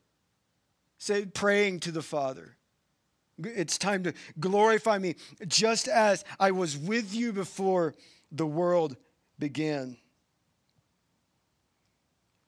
say, 0.99 1.27
praying 1.27 1.81
to 1.81 1.93
the 1.93 2.03
Father. 2.03 2.57
It's 3.39 3.79
time 3.79 4.05
to 4.05 4.15
glorify 4.39 4.99
me 4.99 5.17
just 5.47 5.89
as 5.89 6.25
I 6.39 6.51
was 6.53 6.77
with 6.77 7.15
you 7.15 7.33
before 7.33 7.95
the 8.31 8.47
world 8.47 8.97
began. 9.39 9.97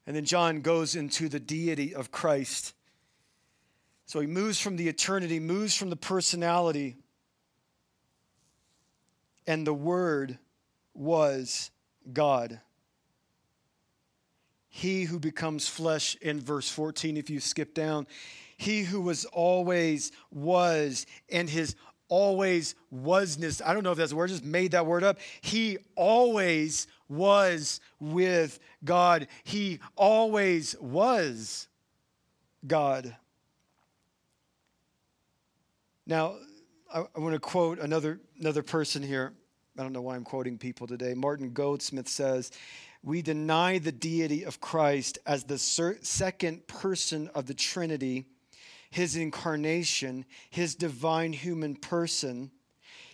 And 0.06 0.14
then 0.14 0.24
John 0.24 0.60
goes 0.60 0.94
into 0.94 1.28
the 1.28 1.40
deity 1.40 1.94
of 1.94 2.10
Christ. 2.10 2.74
So 4.06 4.20
he 4.20 4.26
moves 4.26 4.60
from 4.60 4.76
the 4.76 4.88
eternity, 4.88 5.40
moves 5.40 5.74
from 5.74 5.90
the 5.90 5.96
personality 5.96 6.96
and 9.46 9.66
the 9.66 9.74
Word 9.74 10.38
was 10.94 11.70
God. 12.12 12.60
He 14.68 15.04
who 15.04 15.20
becomes 15.20 15.68
flesh 15.68 16.16
in 16.20 16.40
verse 16.40 16.68
14, 16.68 17.16
if 17.16 17.30
you 17.30 17.38
skip 17.38 17.74
down, 17.74 18.06
he 18.56 18.82
who 18.82 19.00
was 19.00 19.24
always 19.26 20.10
was, 20.32 21.06
and 21.30 21.48
his 21.48 21.76
always 22.08 22.74
wasness. 22.92 23.62
I 23.64 23.72
don't 23.72 23.82
know 23.82 23.92
if 23.92 23.98
that's 23.98 24.12
a 24.12 24.16
word, 24.16 24.28
just 24.28 24.44
made 24.44 24.72
that 24.72 24.86
word 24.86 25.04
up. 25.04 25.18
He 25.40 25.78
always 25.96 26.86
was 27.08 27.80
with 28.00 28.58
God. 28.84 29.28
He 29.44 29.80
always 29.96 30.76
was 30.80 31.68
God. 32.66 33.16
Now, 36.06 36.36
I, 36.92 37.04
I 37.14 37.18
want 37.18 37.34
to 37.34 37.40
quote 37.40 37.78
another, 37.78 38.20
another 38.44 38.62
person 38.62 39.02
here. 39.02 39.32
I 39.78 39.82
don't 39.82 39.94
know 39.94 40.02
why 40.02 40.16
I'm 40.16 40.22
quoting 40.22 40.58
people 40.58 40.86
today. 40.86 41.14
Martin 41.14 41.54
Goldsmith 41.54 42.08
says, 42.08 42.50
We 43.02 43.22
deny 43.22 43.78
the 43.78 43.90
deity 43.90 44.42
of 44.44 44.60
Christ 44.60 45.18
as 45.24 45.44
the 45.44 45.56
second 45.56 46.66
person 46.66 47.30
of 47.34 47.46
the 47.46 47.54
Trinity, 47.54 48.26
his 48.90 49.16
incarnation, 49.16 50.26
his 50.50 50.74
divine 50.74 51.32
human 51.32 51.74
person, 51.74 52.50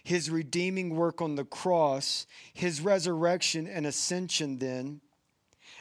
his 0.03 0.31
redeeming 0.31 0.97
work 0.97 1.23
on 1.23 1.37
the 1.37 1.45
cross, 1.45 2.27
his 2.53 2.81
resurrection 2.81 3.69
and 3.69 3.87
ascension, 3.87 4.59
then. 4.59 5.01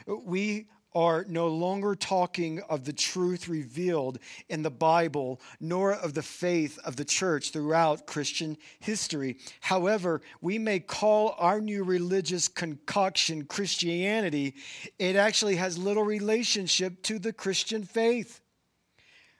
We 0.06 0.68
are 0.94 1.24
no 1.28 1.48
longer 1.48 1.94
talking 1.94 2.60
of 2.68 2.84
the 2.84 2.92
truth 2.92 3.48
revealed 3.48 4.18
in 4.48 4.62
the 4.62 4.70
Bible, 4.70 5.40
nor 5.60 5.92
of 5.92 6.14
the 6.14 6.22
faith 6.22 6.78
of 6.84 6.96
the 6.96 7.04
church 7.04 7.50
throughout 7.50 8.06
Christian 8.06 8.56
history. 8.80 9.38
However, 9.60 10.20
we 10.40 10.58
may 10.58 10.80
call 10.80 11.34
our 11.38 11.60
new 11.60 11.84
religious 11.84 12.48
concoction 12.48 13.44
Christianity, 13.44 14.54
it 14.98 15.16
actually 15.16 15.56
has 15.56 15.78
little 15.78 16.04
relationship 16.04 17.02
to 17.04 17.18
the 17.18 17.32
Christian 17.32 17.84
faith. 17.84 18.40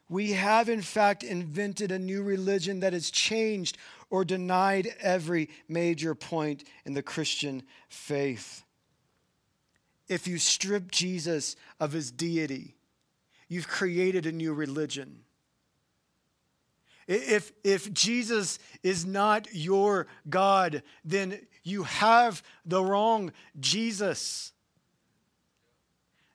We 0.09 0.33
have, 0.33 0.69
in 0.69 0.83
fact, 0.83 1.23
invented 1.23 1.93
a 1.93 1.99
new 1.99 2.23
religion 2.23 2.81
that 2.81 2.93
has 2.93 3.11
changed 3.11 3.79
or 4.11 4.25
denied 4.25 4.89
every 5.01 5.51
major 5.69 6.17
point 6.17 6.65
in 6.85 6.95
the 6.95 7.03
Christian 7.03 7.63
faith 7.89 8.65
if 10.11 10.27
you 10.27 10.39
strip 10.39 10.91
Jesus 10.91 11.55
of 11.79 11.93
his 11.93 12.11
deity, 12.11 12.75
you've 13.49 13.69
created 13.69 14.27
a 14.27 14.33
new 14.33 14.53
religion. 14.53 15.21
If, 17.07 17.53
if 17.63 17.93
Jesus 17.93 18.59
is 18.83 19.07
not 19.07 19.47
your 19.53 20.09
God, 20.29 20.83
then 21.05 21.41
you 21.63 21.85
have 21.85 22.43
the 22.67 22.85
wrong 22.85 23.33
Jesus. 23.59 24.53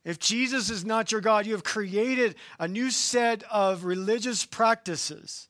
if 0.05 0.19
Jesus 0.19 0.69
is 0.69 0.85
not 0.85 1.11
your 1.11 1.21
God, 1.21 1.45
you 1.45 1.53
have 1.53 1.63
created 1.63 2.35
a 2.59 2.67
new 2.67 2.91
set 2.91 3.43
of 3.51 3.83
religious 3.83 4.45
practices. 4.45 5.49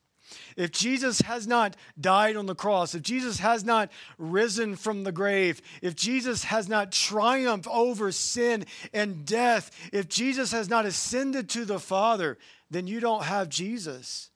If 0.56 0.72
Jesus 0.72 1.22
has 1.22 1.48
not 1.48 1.76
died 2.00 2.36
on 2.36 2.46
the 2.46 2.56
cross, 2.56 2.96
if 2.96 3.02
Jesus 3.02 3.40
has 3.40 3.64
not 3.64 3.92
risen 4.18 4.76
from 4.76 5.04
the 5.04 5.12
grave, 5.12 5.62
if 5.82 5.96
Jesus 5.96 6.46
has 6.46 6.68
not 6.68 6.92
triumphed 6.92 7.68
over 7.68 8.12
sin 8.12 8.66
and 8.94 9.26
death, 9.26 9.72
if 9.92 10.08
Jesus 10.08 10.52
has 10.52 10.70
not 10.70 10.86
ascended 10.86 11.50
to 11.50 11.66
the 11.66 11.80
Father, 11.80 12.38
then 12.70 12.88
you 12.88 13.00
don't 13.00 13.24
have 13.24 13.50
Jesus. 13.50 14.30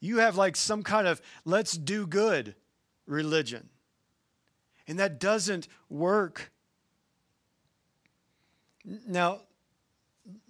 You 0.00 0.18
have 0.18 0.36
like 0.36 0.56
some 0.56 0.82
kind 0.82 1.06
of 1.06 1.20
let's 1.44 1.72
do 1.72 2.06
good 2.06 2.54
religion. 3.06 3.68
And 4.88 4.98
that 4.98 5.20
doesn't 5.20 5.68
work. 5.88 6.50
Now, 8.84 9.42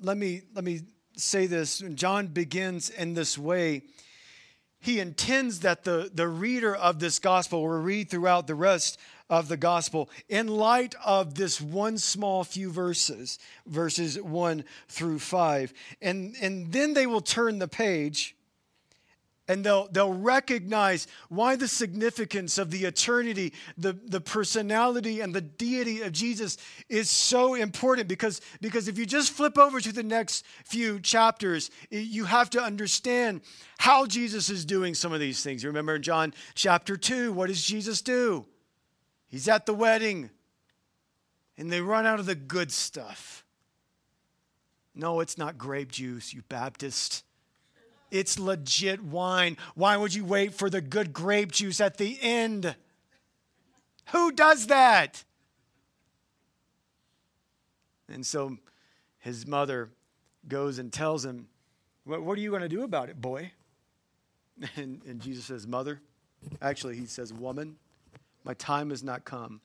let 0.00 0.16
me, 0.16 0.42
let 0.54 0.64
me 0.64 0.80
say 1.16 1.46
this. 1.46 1.78
John 1.94 2.28
begins 2.28 2.90
in 2.90 3.14
this 3.14 3.36
way. 3.36 3.82
He 4.80 4.98
intends 4.98 5.60
that 5.60 5.84
the, 5.84 6.10
the 6.12 6.26
reader 6.26 6.74
of 6.74 6.98
this 6.98 7.18
gospel 7.18 7.62
will 7.62 7.80
read 7.80 8.10
throughout 8.10 8.46
the 8.46 8.54
rest 8.54 8.98
of 9.30 9.48
the 9.48 9.56
gospel 9.56 10.10
in 10.28 10.48
light 10.48 10.94
of 11.04 11.36
this 11.36 11.60
one 11.60 11.96
small 11.98 12.42
few 12.44 12.70
verses, 12.70 13.38
verses 13.66 14.20
one 14.20 14.64
through 14.88 15.20
five. 15.20 15.72
And, 16.00 16.34
and 16.40 16.72
then 16.72 16.94
they 16.94 17.06
will 17.06 17.20
turn 17.20 17.60
the 17.60 17.68
page 17.68 18.34
and 19.48 19.64
they'll, 19.64 19.88
they'll 19.88 20.12
recognize 20.12 21.06
why 21.28 21.56
the 21.56 21.66
significance 21.66 22.58
of 22.58 22.70
the 22.70 22.84
eternity, 22.84 23.52
the, 23.76 23.92
the 23.92 24.20
personality, 24.20 25.20
and 25.20 25.34
the 25.34 25.40
deity 25.40 26.02
of 26.02 26.12
Jesus 26.12 26.56
is 26.88 27.10
so 27.10 27.54
important. 27.54 28.06
Because, 28.08 28.40
because 28.60 28.86
if 28.86 28.98
you 28.98 29.04
just 29.04 29.32
flip 29.32 29.58
over 29.58 29.80
to 29.80 29.92
the 29.92 30.02
next 30.02 30.46
few 30.64 31.00
chapters, 31.00 31.70
you 31.90 32.24
have 32.24 32.50
to 32.50 32.62
understand 32.62 33.40
how 33.78 34.06
Jesus 34.06 34.48
is 34.48 34.64
doing 34.64 34.94
some 34.94 35.12
of 35.12 35.18
these 35.18 35.42
things. 35.42 35.62
You 35.62 35.70
remember 35.70 35.96
in 35.96 36.02
John 36.02 36.34
chapter 36.54 36.96
2, 36.96 37.32
what 37.32 37.48
does 37.48 37.64
Jesus 37.64 38.00
do? 38.00 38.46
He's 39.26 39.48
at 39.48 39.66
the 39.66 39.74
wedding, 39.74 40.30
and 41.58 41.72
they 41.72 41.80
run 41.80 42.06
out 42.06 42.20
of 42.20 42.26
the 42.26 42.34
good 42.34 42.70
stuff. 42.70 43.44
No, 44.94 45.20
it's 45.20 45.38
not 45.38 45.58
grape 45.58 45.90
juice, 45.90 46.32
you 46.32 46.42
Baptist. 46.48 47.24
It's 48.12 48.38
legit 48.38 49.02
wine. 49.02 49.56
Why 49.74 49.96
would 49.96 50.14
you 50.14 50.26
wait 50.26 50.52
for 50.52 50.68
the 50.68 50.82
good 50.82 51.14
grape 51.14 51.50
juice 51.50 51.80
at 51.80 51.96
the 51.96 52.18
end? 52.20 52.76
Who 54.10 54.30
does 54.32 54.66
that? 54.66 55.24
And 58.12 58.26
so 58.26 58.58
his 59.18 59.46
mother 59.46 59.88
goes 60.46 60.78
and 60.78 60.92
tells 60.92 61.24
him, 61.24 61.48
What, 62.04 62.22
what 62.22 62.36
are 62.36 62.42
you 62.42 62.50
going 62.50 62.60
to 62.60 62.68
do 62.68 62.82
about 62.84 63.08
it, 63.08 63.20
boy? 63.20 63.50
And, 64.76 65.00
and 65.08 65.20
Jesus 65.20 65.46
says, 65.46 65.66
Mother, 65.66 66.00
actually, 66.60 66.96
he 66.96 67.06
says, 67.06 67.32
Woman, 67.32 67.76
my 68.44 68.54
time 68.54 68.90
has 68.90 69.02
not 69.02 69.24
come. 69.24 69.62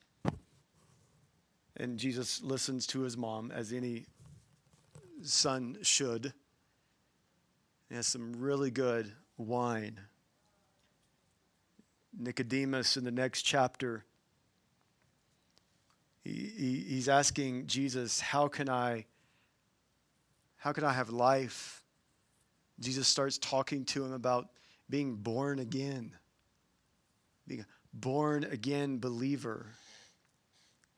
And 1.76 1.98
Jesus 1.98 2.42
listens 2.42 2.86
to 2.88 3.00
his 3.02 3.16
mom, 3.16 3.52
as 3.52 3.72
any 3.72 4.06
son 5.22 5.76
should. 5.82 6.32
He 7.88 7.94
has 7.94 8.06
some 8.06 8.32
really 8.36 8.70
good 8.70 9.12
wine. 9.36 10.00
Nicodemus 12.18 12.96
in 12.96 13.04
the 13.04 13.10
next 13.10 13.42
chapter, 13.42 14.04
he, 16.24 16.52
he, 16.56 16.84
he's 16.88 17.08
asking 17.08 17.66
Jesus, 17.66 18.20
How 18.20 18.48
can 18.48 18.68
I? 18.68 19.06
How 20.56 20.72
can 20.72 20.84
I 20.84 20.92
have 20.92 21.10
life? 21.10 21.82
Jesus 22.80 23.08
starts 23.08 23.38
talking 23.38 23.84
to 23.86 24.04
him 24.04 24.12
about 24.12 24.48
being 24.90 25.14
born 25.14 25.58
again, 25.58 26.14
being 27.46 27.60
a 27.60 27.66
born 27.94 28.44
again 28.44 28.98
believer. 28.98 29.66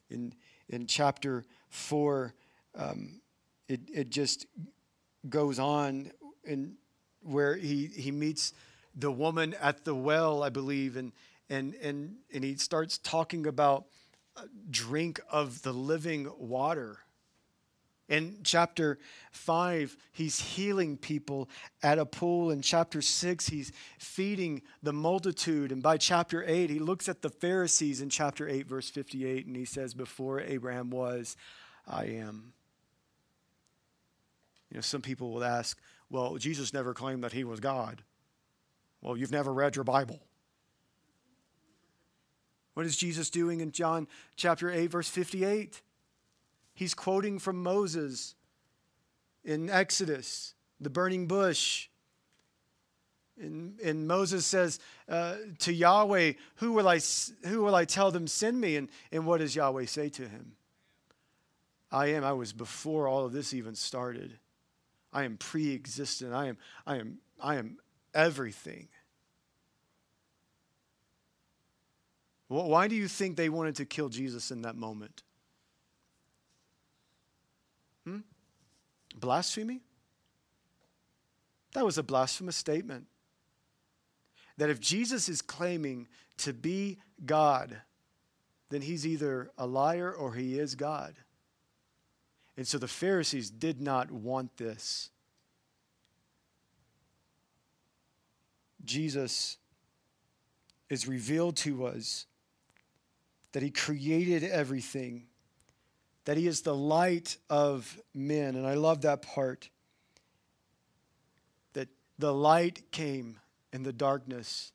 In, 0.08 0.32
in 0.68 0.86
chapter 0.86 1.44
4, 1.68 2.34
um, 2.76 3.20
it, 3.68 3.80
it 3.92 4.10
just 4.10 4.46
goes 5.28 5.58
on 5.58 6.10
and 6.44 6.74
where 7.22 7.56
he, 7.56 7.86
he 7.86 8.10
meets 8.10 8.52
the 8.94 9.10
woman 9.10 9.54
at 9.60 9.84
the 9.84 9.94
well, 9.94 10.42
I 10.42 10.48
believe, 10.48 10.96
and, 10.96 11.12
and, 11.48 11.74
and, 11.76 12.16
and 12.32 12.44
he 12.44 12.56
starts 12.56 12.98
talking 12.98 13.46
about 13.46 13.86
uh, 14.36 14.42
drink 14.70 15.20
of 15.30 15.62
the 15.62 15.72
living 15.72 16.30
water. 16.38 16.98
In 18.08 18.38
chapter 18.42 18.98
5, 19.30 19.96
he's 20.10 20.40
healing 20.40 20.96
people 20.96 21.48
at 21.80 21.98
a 21.98 22.04
pool. 22.04 22.50
In 22.50 22.60
chapter 22.60 23.00
6, 23.00 23.48
he's 23.48 23.70
feeding 24.00 24.62
the 24.82 24.92
multitude. 24.92 25.70
And 25.70 25.80
by 25.80 25.96
chapter 25.96 26.44
8, 26.44 26.70
he 26.70 26.80
looks 26.80 27.08
at 27.08 27.22
the 27.22 27.30
Pharisees 27.30 28.00
in 28.00 28.10
chapter 28.10 28.48
8, 28.48 28.66
verse 28.66 28.90
58, 28.90 29.46
and 29.46 29.54
he 29.54 29.64
says, 29.64 29.94
Before 29.94 30.40
Abraham 30.40 30.90
was, 30.90 31.36
I 31.86 32.06
am. 32.06 32.52
You 34.70 34.76
know, 34.76 34.80
some 34.80 35.02
people 35.02 35.32
will 35.32 35.44
ask, 35.44 35.78
well, 36.10 36.36
Jesus 36.36 36.72
never 36.72 36.92
claimed 36.92 37.22
that 37.24 37.32
he 37.32 37.44
was 37.44 37.60
God. 37.60 38.02
Well, 39.00 39.16
you've 39.16 39.32
never 39.32 39.52
read 39.52 39.76
your 39.76 39.84
Bible. 39.84 40.20
What 42.74 42.86
is 42.86 42.96
Jesus 42.96 43.30
doing 43.30 43.60
in 43.60 43.72
John 43.72 44.08
chapter 44.36 44.70
8, 44.70 44.86
verse 44.88 45.08
58? 45.08 45.82
He's 46.74 46.94
quoting 46.94 47.38
from 47.38 47.62
Moses 47.62 48.34
in 49.44 49.70
Exodus, 49.70 50.54
the 50.80 50.90
burning 50.90 51.26
bush. 51.26 51.88
And, 53.40 53.78
and 53.80 54.06
Moses 54.06 54.46
says 54.46 54.78
uh, 55.08 55.36
to 55.60 55.72
Yahweh, 55.72 56.34
who 56.56 56.72
will, 56.72 56.88
I, 56.88 57.00
who 57.46 57.62
will 57.62 57.74
I 57.74 57.84
tell 57.84 58.10
them, 58.10 58.26
send 58.26 58.60
me? 58.60 58.76
And, 58.76 58.88
and 59.12 59.26
what 59.26 59.40
does 59.40 59.54
Yahweh 59.54 59.86
say 59.86 60.08
to 60.10 60.28
him? 60.28 60.52
I 61.92 62.08
am. 62.08 62.24
I 62.24 62.32
was 62.32 62.52
before 62.52 63.08
all 63.08 63.24
of 63.24 63.32
this 63.32 63.54
even 63.54 63.74
started. 63.74 64.38
I 65.12 65.24
am 65.24 65.36
pre 65.36 65.74
existent. 65.74 66.32
I 66.32 66.46
am, 66.46 66.58
I, 66.86 66.96
am, 66.96 67.18
I 67.40 67.56
am 67.56 67.78
everything. 68.14 68.88
Why 72.48 72.88
do 72.88 72.96
you 72.96 73.06
think 73.06 73.36
they 73.36 73.48
wanted 73.48 73.76
to 73.76 73.84
kill 73.84 74.08
Jesus 74.08 74.50
in 74.50 74.62
that 74.62 74.74
moment? 74.74 75.22
Hmm? 78.04 78.18
Blasphemy? 79.16 79.80
That 81.74 81.84
was 81.84 81.96
a 81.96 82.02
blasphemous 82.02 82.56
statement. 82.56 83.06
That 84.56 84.68
if 84.68 84.80
Jesus 84.80 85.28
is 85.28 85.42
claiming 85.42 86.08
to 86.38 86.52
be 86.52 86.98
God, 87.24 87.80
then 88.70 88.82
he's 88.82 89.06
either 89.06 89.50
a 89.56 89.66
liar 89.66 90.12
or 90.12 90.34
he 90.34 90.58
is 90.58 90.74
God. 90.74 91.14
And 92.56 92.66
so 92.66 92.78
the 92.78 92.88
Pharisees 92.88 93.50
did 93.50 93.80
not 93.80 94.10
want 94.10 94.56
this. 94.56 95.10
Jesus 98.84 99.56
is 100.88 101.06
revealed 101.06 101.56
to 101.56 101.86
us 101.86 102.26
that 103.52 103.62
he 103.62 103.70
created 103.70 104.44
everything, 104.44 105.26
that 106.24 106.36
he 106.36 106.46
is 106.46 106.62
the 106.62 106.74
light 106.74 107.36
of 107.48 108.00
men. 108.14 108.56
And 108.56 108.66
I 108.66 108.74
love 108.74 109.02
that 109.02 109.22
part 109.22 109.68
that 111.72 111.88
the 112.18 112.32
light 112.32 112.90
came 112.90 113.38
and 113.72 113.84
the 113.84 113.92
darkness 113.92 114.72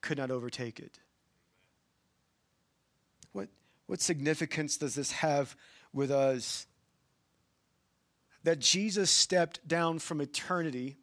could 0.00 0.18
not 0.18 0.30
overtake 0.30 0.78
it. 0.78 0.98
What, 3.32 3.48
what 3.86 4.00
significance 4.00 4.76
does 4.76 4.94
this 4.94 5.12
have 5.12 5.56
with 5.92 6.10
us 6.10 6.66
that 8.44 8.58
Jesus 8.58 9.10
stepped 9.10 9.66
down 9.66 9.98
from 9.98 10.20
eternity 10.20 10.96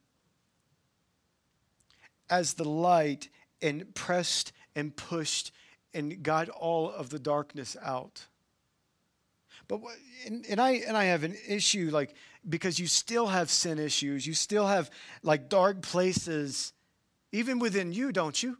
as 2.30 2.56
the 2.56 2.68
light 2.68 3.30
and 3.62 3.94
pressed 3.96 4.52
and 4.76 4.96
pushed 4.96 5.52
and 5.94 6.22
got 6.22 6.50
all 6.50 6.92
of 6.92 7.10
the 7.10 7.20
darkness 7.20 7.76
out. 7.84 8.26
But 9.68 9.82
and, 10.26 10.46
and 10.50 10.60
I 10.60 10.72
and 10.88 10.98
I 10.98 11.06
have 11.06 11.24
an 11.24 11.36
issue 11.48 11.90
like 11.92 12.16
because 12.48 12.80
you 12.80 12.88
still 12.88 13.28
have 13.28 13.50
sin 13.50 13.80
issues, 13.80 14.26
you 14.26 14.34
still 14.34 14.68
have 14.68 14.90
like 15.24 15.50
dark 15.50 15.82
places 15.82 16.74
even 17.32 17.60
within 17.60 17.92
you, 17.92 18.12
don't 18.12 18.42
you? 18.42 18.58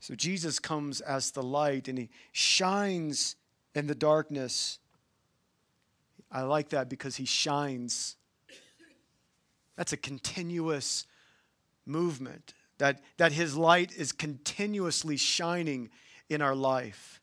So 0.00 0.14
Jesus 0.14 0.58
comes 0.58 1.00
as 1.00 1.30
the 1.30 1.42
light 1.42 1.88
and 1.88 1.98
he 1.98 2.10
shines 2.32 3.36
in 3.74 3.86
the 3.86 3.94
darkness. 3.94 4.78
I 6.30 6.42
like 6.42 6.70
that 6.70 6.88
because 6.88 7.16
he 7.16 7.24
shines. 7.24 8.16
That's 9.76 9.92
a 9.92 9.96
continuous 9.96 11.06
movement, 11.84 12.54
that, 12.78 13.00
that 13.16 13.32
his 13.32 13.56
light 13.56 13.92
is 13.96 14.12
continuously 14.12 15.16
shining 15.16 15.90
in 16.28 16.42
our 16.42 16.54
life. 16.54 17.20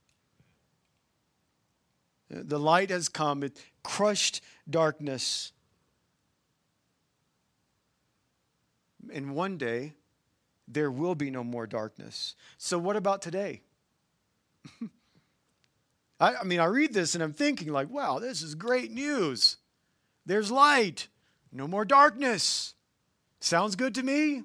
The 2.30 2.60
light 2.60 2.90
has 2.90 3.10
come, 3.10 3.44
it 3.44 3.60
crushed 3.84 4.42
darkness. 4.70 5.52
And 9.12 9.36
one 9.36 9.58
day, 9.58 9.94
there 10.68 10.92
will 10.92 11.16
be 11.16 11.30
no 11.30 11.44
more 11.44 11.68
darkness. 11.68 12.36
So, 12.58 12.78
what 12.78 12.96
about 12.96 13.22
today? 13.22 13.62
I, 16.20 16.36
I, 16.36 16.44
mean, 16.44 16.60
I 16.60 16.66
read 16.66 16.94
this 16.94 17.16
and 17.16 17.24
I'm 17.24 17.34
thinking, 17.34 17.72
like, 17.72 17.90
wow, 17.90 18.20
this 18.20 18.42
is 18.42 18.56
great 18.56 18.92
news. 18.92 19.58
There's 20.26 20.52
light, 20.52 21.08
no 21.52 21.68
more 21.68 21.86
darkness. 21.86 22.76
Sounds 23.40 23.76
good 23.76 23.96
to 23.96 24.04
me. 24.04 24.44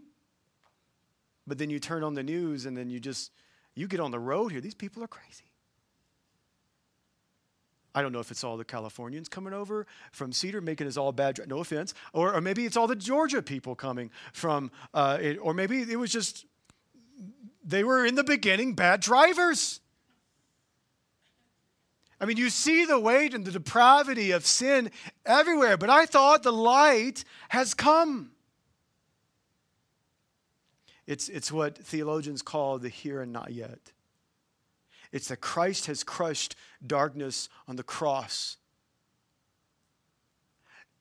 But 1.47 1.59
then 1.59 1.71
you 1.71 1.79
turn 1.79 2.03
on 2.03 2.15
the 2.15 2.23
news 2.23 2.67
and 2.67 2.77
then 2.77 2.91
you 2.91 3.01
just, 3.01 3.31
you 3.75 3.87
get 3.87 4.01
on 4.01 4.11
the 4.11 4.19
road 4.19 4.53
here. 4.53 4.61
These 4.61 4.75
people 4.75 5.03
are 5.05 5.09
crazy. 5.09 5.48
I 7.99 8.03
don't 8.03 8.13
know 8.13 8.21
if 8.21 8.31
it's 8.31 8.45
all 8.45 8.57
the 8.57 8.65
Californians 8.65 9.29
coming 9.29 9.53
over 9.53 9.85
from 10.13 10.33
Cedar 10.33 10.61
making 10.61 10.87
us 10.87 10.97
all 10.97 11.11
bad. 11.11 11.41
No 11.49 11.59
offense, 11.59 11.95
or, 12.13 12.33
or 12.33 12.41
maybe 12.41 12.65
it's 12.65 12.77
all 12.77 12.87
the 12.87 12.95
Georgia 12.95 13.43
people 13.43 13.75
coming 13.75 14.13
from, 14.33 14.71
uh, 14.95 15.19
it, 15.21 15.37
or 15.43 15.53
maybe 15.53 15.83
it 15.83 15.99
was 15.99 16.13
just 16.13 16.47
they 17.65 17.83
were 17.83 18.07
in 18.07 18.15
the 18.15 18.23
beginning 18.23 18.75
bad 18.75 19.01
drivers. 19.01 19.81
I 22.21 22.27
mean, 22.27 22.37
you 22.37 22.51
see 22.51 22.85
the 22.85 23.01
weight 23.01 23.35
and 23.35 23.45
the 23.45 23.51
depravity 23.51 24.31
of 24.31 24.47
sin 24.47 24.93
everywhere, 25.27 25.77
but 25.77 25.91
I 25.91 26.07
thought 26.07 26.45
the 26.45 26.53
light 26.53 27.25
has 27.49 27.75
come. 27.75 28.31
It's, 31.05 31.29
it's 31.29 31.51
what 31.51 31.77
theologians 31.77 32.43
call 32.43 32.79
the 32.79 32.91
here 32.91 33.23
and 33.23 33.33
not 33.33 33.53
yet. 33.53 33.91
It's 35.13 35.29
that 35.29 35.41
Christ 35.41 35.87
has 35.87 36.05
crushed 36.05 36.57
darkness 36.87 37.49
on 37.67 37.77
the 37.77 37.83
cross. 37.83 38.57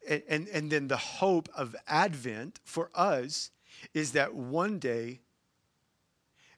And, 0.07 0.23
and, 0.27 0.47
and 0.47 0.71
then 0.71 0.87
the 0.87 0.97
hope 0.97 1.49
of 1.55 1.75
Advent 1.87 2.59
for 2.63 2.89
us 2.95 3.51
is 3.93 4.13
that 4.13 4.33
one 4.33 4.79
day 4.79 5.19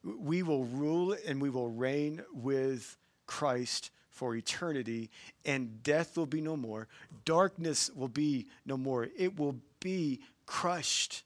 we 0.02 0.42
will 0.42 0.64
rule 0.64 1.16
and 1.26 1.42
we 1.42 1.50
will 1.50 1.68
reign 1.68 2.22
with 2.32 2.96
Christ 3.26 3.90
for 4.10 4.34
eternity, 4.34 5.10
and 5.44 5.82
death 5.82 6.16
will 6.16 6.26
be 6.26 6.40
no 6.40 6.56
more. 6.56 6.88
Darkness 7.24 7.90
will 7.94 8.08
be 8.08 8.48
no 8.66 8.76
more. 8.76 9.08
It 9.16 9.38
will 9.38 9.56
be 9.78 10.20
crushed. 10.46 11.22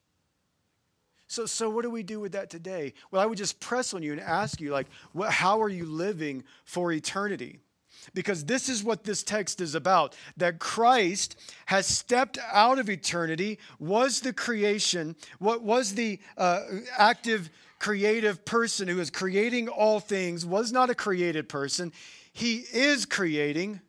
So, 1.27 1.45
so 1.45 1.69
what 1.69 1.81
do 1.81 1.89
we 1.89 2.03
do 2.03 2.19
with 2.19 2.33
that 2.33 2.49
today? 2.49 2.93
Well, 3.11 3.21
I 3.21 3.25
would 3.25 3.37
just 3.37 3.59
press 3.59 3.93
on 3.93 4.03
you 4.03 4.11
and 4.11 4.21
ask 4.21 4.61
you, 4.61 4.71
like, 4.71 4.87
what, 5.13 5.31
how 5.31 5.61
are 5.61 5.69
you 5.69 5.85
living 5.85 6.43
for 6.65 6.91
eternity? 6.91 7.59
Because 8.13 8.45
this 8.45 8.69
is 8.69 8.83
what 8.83 9.03
this 9.03 9.23
text 9.23 9.61
is 9.61 9.73
about 9.73 10.15
that 10.37 10.59
Christ 10.59 11.35
has 11.65 11.87
stepped 11.87 12.37
out 12.51 12.77
of 12.77 12.89
eternity, 12.89 13.57
was 13.79 14.19
the 14.19 14.33
creation, 14.33 15.15
what 15.39 15.63
was 15.63 15.95
the 15.95 16.19
uh, 16.37 16.61
active 16.97 17.49
creative 17.79 18.45
person 18.45 18.87
who 18.87 18.99
is 18.99 19.09
creating 19.09 19.67
all 19.67 19.99
things, 19.99 20.45
was 20.45 20.71
not 20.71 20.89
a 20.89 20.95
created 20.95 21.49
person. 21.49 21.91
He 22.31 22.65
is 22.71 23.05
creating, 23.05 23.81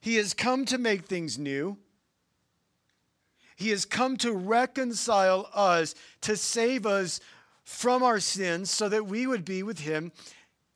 He 0.00 0.16
has 0.16 0.34
come 0.34 0.64
to 0.66 0.78
make 0.78 1.06
things 1.06 1.38
new. 1.38 1.78
He 3.58 3.70
has 3.70 3.84
come 3.84 4.16
to 4.18 4.32
reconcile 4.32 5.50
us, 5.52 5.96
to 6.20 6.36
save 6.36 6.86
us 6.86 7.18
from 7.64 8.04
our 8.04 8.20
sins, 8.20 8.70
so 8.70 8.88
that 8.88 9.06
we 9.06 9.26
would 9.26 9.44
be 9.44 9.64
with 9.64 9.80
Him 9.80 10.12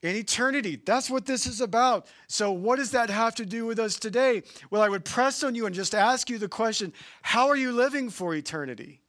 in 0.02 0.16
eternity. 0.16 0.82
That's 0.84 1.08
what 1.08 1.24
this 1.24 1.46
is 1.46 1.60
about. 1.60 2.08
So, 2.26 2.50
what 2.50 2.80
does 2.80 2.90
that 2.90 3.08
have 3.08 3.36
to 3.36 3.46
do 3.46 3.66
with 3.66 3.78
us 3.78 4.00
today? 4.00 4.42
Well, 4.68 4.82
I 4.82 4.88
would 4.88 5.04
press 5.04 5.44
on 5.44 5.54
you 5.54 5.66
and 5.66 5.74
just 5.76 5.94
ask 5.94 6.28
you 6.28 6.38
the 6.38 6.48
question 6.48 6.92
how 7.22 7.46
are 7.46 7.56
you 7.56 7.70
living 7.70 8.10
for 8.10 8.34
eternity? 8.34 9.00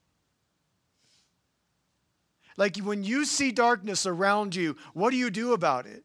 Like 2.58 2.78
when 2.78 3.04
you 3.04 3.26
see 3.26 3.52
darkness 3.52 4.06
around 4.06 4.54
you, 4.54 4.78
what 4.94 5.10
do 5.10 5.18
you 5.18 5.32
do 5.32 5.54
about 5.54 5.88
it? 5.88 6.04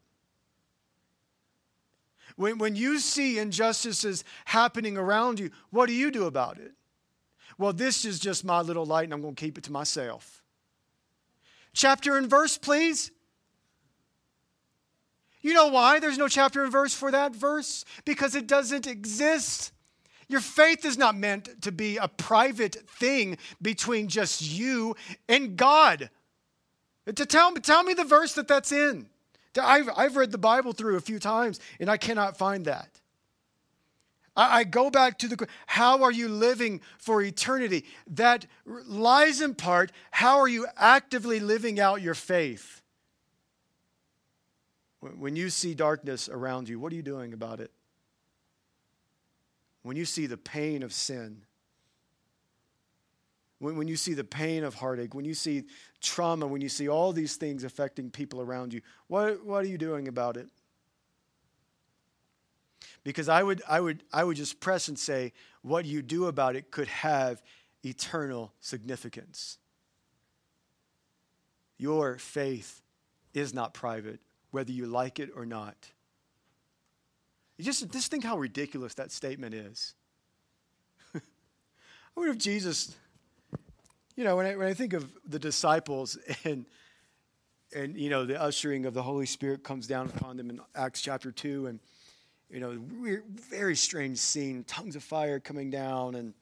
When, 2.36 2.56
when 2.56 2.76
you 2.76 2.98
see 2.98 3.38
injustices 3.38 4.24
happening 4.46 4.96
around 4.96 5.38
you, 5.38 5.50
what 5.68 5.84
do 5.84 5.92
you 5.92 6.10
do 6.10 6.24
about 6.24 6.56
it? 6.56 6.72
Well, 7.58 7.72
this 7.72 8.04
is 8.04 8.18
just 8.20 8.44
my 8.44 8.60
little 8.60 8.86
light 8.86 9.04
and 9.04 9.12
I'm 9.12 9.20
going 9.20 9.34
to 9.34 9.40
keep 9.40 9.58
it 9.58 9.64
to 9.64 9.72
myself. 9.72 10.42
Chapter 11.72 12.16
and 12.16 12.30
verse, 12.30 12.56
please. 12.56 13.10
You 15.40 15.54
know 15.54 15.68
why 15.68 15.98
there's 15.98 16.18
no 16.18 16.28
chapter 16.28 16.62
and 16.62 16.72
verse 16.72 16.94
for 16.94 17.10
that 17.10 17.34
verse? 17.34 17.84
Because 18.04 18.34
it 18.34 18.46
doesn't 18.46 18.86
exist. 18.86 19.72
Your 20.28 20.40
faith 20.40 20.84
is 20.84 20.98
not 20.98 21.16
meant 21.16 21.62
to 21.62 21.72
be 21.72 21.96
a 21.96 22.08
private 22.08 22.74
thing 22.88 23.38
between 23.60 24.08
just 24.08 24.42
you 24.42 24.94
and 25.28 25.56
God. 25.56 26.10
To 27.06 27.26
tell 27.26 27.50
me, 27.50 27.60
tell 27.60 27.82
me 27.82 27.94
the 27.94 28.04
verse 28.04 28.34
that 28.34 28.48
that's 28.48 28.72
in. 28.72 29.08
I've, 29.60 29.88
I've 29.96 30.16
read 30.16 30.30
the 30.30 30.38
Bible 30.38 30.72
through 30.72 30.96
a 30.96 31.00
few 31.00 31.18
times 31.18 31.58
and 31.80 31.90
I 31.90 31.96
cannot 31.96 32.36
find 32.36 32.66
that. 32.66 32.97
I, 34.38 34.60
I 34.60 34.64
go 34.64 34.88
back 34.88 35.18
to 35.18 35.28
the 35.28 35.46
how 35.66 36.04
are 36.04 36.12
you 36.12 36.28
living 36.28 36.80
for 36.96 37.20
eternity? 37.20 37.84
That 38.06 38.46
lies 38.64 39.42
in 39.42 39.54
part, 39.54 39.92
how 40.12 40.38
are 40.38 40.48
you 40.48 40.66
actively 40.76 41.40
living 41.40 41.78
out 41.78 42.00
your 42.00 42.14
faith? 42.14 42.80
When 45.00 45.36
you 45.36 45.50
see 45.50 45.74
darkness 45.74 46.28
around 46.28 46.68
you, 46.68 46.80
what 46.80 46.92
are 46.92 46.96
you 46.96 47.02
doing 47.02 47.32
about 47.32 47.60
it? 47.60 47.70
When 49.82 49.96
you 49.96 50.04
see 50.04 50.26
the 50.26 50.36
pain 50.36 50.82
of 50.82 50.92
sin, 50.92 51.42
when, 53.58 53.76
when 53.76 53.88
you 53.88 53.96
see 53.96 54.14
the 54.14 54.24
pain 54.24 54.64
of 54.64 54.74
heartache, 54.74 55.14
when 55.14 55.24
you 55.24 55.34
see 55.34 55.64
trauma, 56.00 56.46
when 56.46 56.60
you 56.60 56.68
see 56.68 56.88
all 56.88 57.12
these 57.12 57.36
things 57.36 57.64
affecting 57.64 58.10
people 58.10 58.40
around 58.40 58.72
you, 58.72 58.80
what, 59.06 59.44
what 59.44 59.64
are 59.64 59.68
you 59.68 59.78
doing 59.78 60.08
about 60.08 60.36
it? 60.36 60.48
Because 63.04 63.28
I 63.28 63.42
would, 63.42 63.62
I, 63.68 63.80
would, 63.80 64.02
I 64.12 64.24
would 64.24 64.36
just 64.36 64.60
press 64.60 64.88
and 64.88 64.98
say, 64.98 65.32
what 65.62 65.84
you 65.84 66.02
do 66.02 66.26
about 66.26 66.56
it 66.56 66.70
could 66.70 66.88
have 66.88 67.42
eternal 67.84 68.52
significance. 68.60 69.58
Your 71.78 72.18
faith 72.18 72.82
is 73.34 73.54
not 73.54 73.72
private, 73.72 74.20
whether 74.50 74.72
you 74.72 74.86
like 74.86 75.20
it 75.20 75.30
or 75.34 75.46
not. 75.46 75.76
You 77.56 77.64
just, 77.64 77.88
just 77.90 78.10
think 78.10 78.24
how 78.24 78.38
ridiculous 78.38 78.94
that 78.94 79.10
statement 79.10 79.54
is. 79.54 79.94
I 81.14 81.20
wonder 82.16 82.32
if 82.32 82.38
Jesus, 82.38 82.94
you 84.16 84.24
know, 84.24 84.36
when 84.36 84.46
I, 84.46 84.56
when 84.56 84.66
I 84.66 84.74
think 84.74 84.92
of 84.92 85.10
the 85.26 85.38
disciples 85.38 86.18
and, 86.44 86.66
and, 87.74 87.96
you 87.96 88.10
know, 88.10 88.24
the 88.24 88.40
ushering 88.40 88.86
of 88.86 88.94
the 88.94 89.02
Holy 89.02 89.26
Spirit 89.26 89.62
comes 89.62 89.86
down 89.86 90.06
upon 90.06 90.36
them 90.36 90.50
in 90.50 90.60
Acts 90.74 91.02
chapter 91.02 91.30
2, 91.30 91.66
and 91.66 91.80
you 92.50 92.60
know, 92.60 92.78
weird, 93.00 93.24
very 93.28 93.76
strange 93.76 94.18
scene, 94.18 94.64
tongues 94.64 94.96
of 94.96 95.02
fire 95.02 95.38
coming 95.38 95.70
down, 95.70 96.14
and 96.14 96.32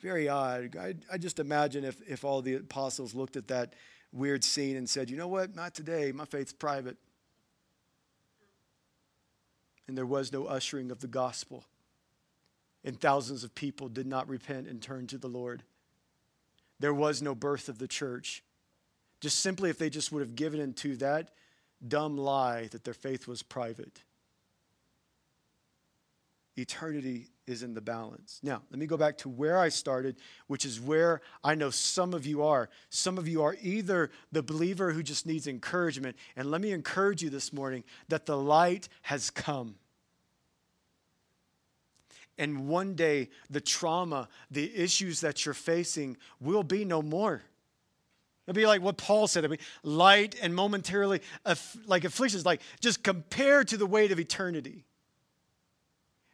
very 0.00 0.28
odd. 0.28 0.76
I, 0.76 0.94
I 1.12 1.18
just 1.18 1.40
imagine 1.40 1.84
if, 1.84 2.00
if 2.08 2.24
all 2.24 2.40
the 2.42 2.54
apostles 2.54 3.14
looked 3.14 3.36
at 3.36 3.48
that 3.48 3.74
weird 4.12 4.44
scene 4.44 4.76
and 4.76 4.88
said, 4.88 5.10
you 5.10 5.16
know 5.16 5.28
what, 5.28 5.56
not 5.56 5.74
today, 5.74 6.12
my 6.12 6.24
faith's 6.24 6.52
private. 6.52 6.96
And 9.88 9.96
there 9.96 10.06
was 10.06 10.32
no 10.32 10.46
ushering 10.46 10.90
of 10.90 11.00
the 11.00 11.08
gospel. 11.08 11.64
And 12.84 13.00
thousands 13.00 13.42
of 13.42 13.54
people 13.54 13.88
did 13.88 14.06
not 14.06 14.28
repent 14.28 14.68
and 14.68 14.80
turn 14.80 15.06
to 15.08 15.18
the 15.18 15.28
Lord. 15.28 15.64
There 16.78 16.94
was 16.94 17.20
no 17.20 17.34
birth 17.34 17.68
of 17.68 17.78
the 17.78 17.88
church. 17.88 18.44
Just 19.20 19.40
simply, 19.40 19.68
if 19.68 19.78
they 19.78 19.90
just 19.90 20.12
would 20.12 20.20
have 20.20 20.36
given 20.36 20.60
into 20.60 20.96
that 20.98 21.30
dumb 21.86 22.16
lie 22.16 22.68
that 22.68 22.84
their 22.84 22.94
faith 22.94 23.26
was 23.26 23.42
private 23.42 24.02
eternity 26.58 27.28
is 27.46 27.62
in 27.62 27.72
the 27.72 27.80
balance. 27.80 28.40
Now, 28.42 28.62
let 28.70 28.78
me 28.78 28.86
go 28.86 28.96
back 28.96 29.16
to 29.18 29.28
where 29.28 29.58
I 29.58 29.70
started, 29.70 30.16
which 30.48 30.64
is 30.64 30.80
where 30.80 31.22
I 31.42 31.54
know 31.54 31.70
some 31.70 32.12
of 32.12 32.26
you 32.26 32.42
are. 32.42 32.68
Some 32.90 33.16
of 33.16 33.26
you 33.26 33.42
are 33.42 33.56
either 33.62 34.10
the 34.32 34.42
believer 34.42 34.92
who 34.92 35.02
just 35.02 35.24
needs 35.24 35.46
encouragement, 35.46 36.16
and 36.36 36.50
let 36.50 36.60
me 36.60 36.72
encourage 36.72 37.22
you 37.22 37.30
this 37.30 37.52
morning 37.52 37.84
that 38.08 38.26
the 38.26 38.36
light 38.36 38.88
has 39.02 39.30
come. 39.30 39.76
And 42.36 42.68
one 42.68 42.94
day, 42.94 43.30
the 43.50 43.60
trauma, 43.60 44.28
the 44.50 44.70
issues 44.76 45.22
that 45.22 45.44
you're 45.44 45.54
facing 45.54 46.16
will 46.40 46.62
be 46.62 46.84
no 46.84 47.02
more. 47.02 47.42
It'll 48.46 48.56
be 48.56 48.66
like 48.66 48.80
what 48.80 48.96
Paul 48.96 49.26
said. 49.26 49.44
I 49.44 49.48
mean, 49.48 49.58
light 49.82 50.36
and 50.40 50.54
momentarily, 50.54 51.20
like 51.86 52.04
afflictions, 52.04 52.46
like 52.46 52.62
just 52.80 53.02
compared 53.02 53.68
to 53.68 53.76
the 53.76 53.86
weight 53.86 54.12
of 54.12 54.20
eternity. 54.20 54.84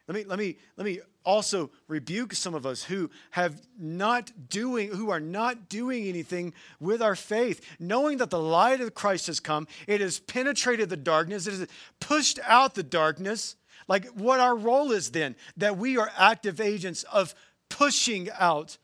Let 0.07 0.15
me, 0.15 0.25
let 0.25 0.39
me, 0.39 0.59
let 0.77 0.85
me 0.85 1.01
also 1.25 1.71
rebuke 1.89 2.35
some 2.35 2.55
of 2.55 2.67
us 2.67 2.85
who 2.85 3.11
have 3.31 3.67
not 3.79 4.51
doing, 4.51 4.91
who 4.91 5.11
are 5.11 5.21
not 5.21 5.69
doing 5.71 6.07
anything 6.07 6.53
with 6.79 7.01
our 7.01 7.17
faith, 7.17 7.65
knowing 7.81 8.19
that 8.19 8.29
the 8.29 8.39
light 8.39 8.83
of 8.83 8.95
Christ 8.95 9.29
has 9.29 9.41
come. 9.41 9.67
It 9.87 10.03
has 10.03 10.21
penetrated 10.21 10.91
the 10.91 10.97
darkness. 10.99 11.47
It 11.47 11.53
has 11.53 11.67
pushed 12.01 12.39
out 12.45 12.75
the 12.75 12.83
darkness. 12.83 13.57
like 13.89 14.07
what 14.09 14.41
our 14.41 14.57
role 14.57 14.93
is 14.93 15.11
then, 15.11 15.37
that 15.57 15.79
we 15.79 15.97
are 15.97 16.11
active 16.19 16.61
agents 16.61 17.03
of 17.05 17.35
pushing 17.71 18.29
out 18.39 18.77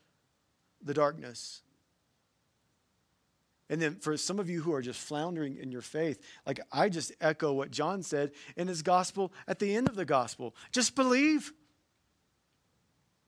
the 0.81 0.93
darkness. 0.93 1.61
And 3.71 3.81
then 3.81 3.95
for 3.95 4.17
some 4.17 4.37
of 4.37 4.49
you 4.49 4.61
who 4.61 4.73
are 4.73 4.81
just 4.81 4.99
floundering 4.99 5.55
in 5.55 5.71
your 5.71 5.81
faith, 5.81 6.19
like 6.45 6.59
I 6.73 6.89
just 6.89 7.13
echo 7.21 7.53
what 7.53 7.71
John 7.71 8.03
said 8.03 8.31
in 8.57 8.67
his 8.67 8.81
gospel 8.81 9.31
at 9.47 9.59
the 9.59 9.73
end 9.73 9.87
of 9.87 9.95
the 9.95 10.03
gospel 10.03 10.53
just 10.73 10.93
believe. 10.93 11.53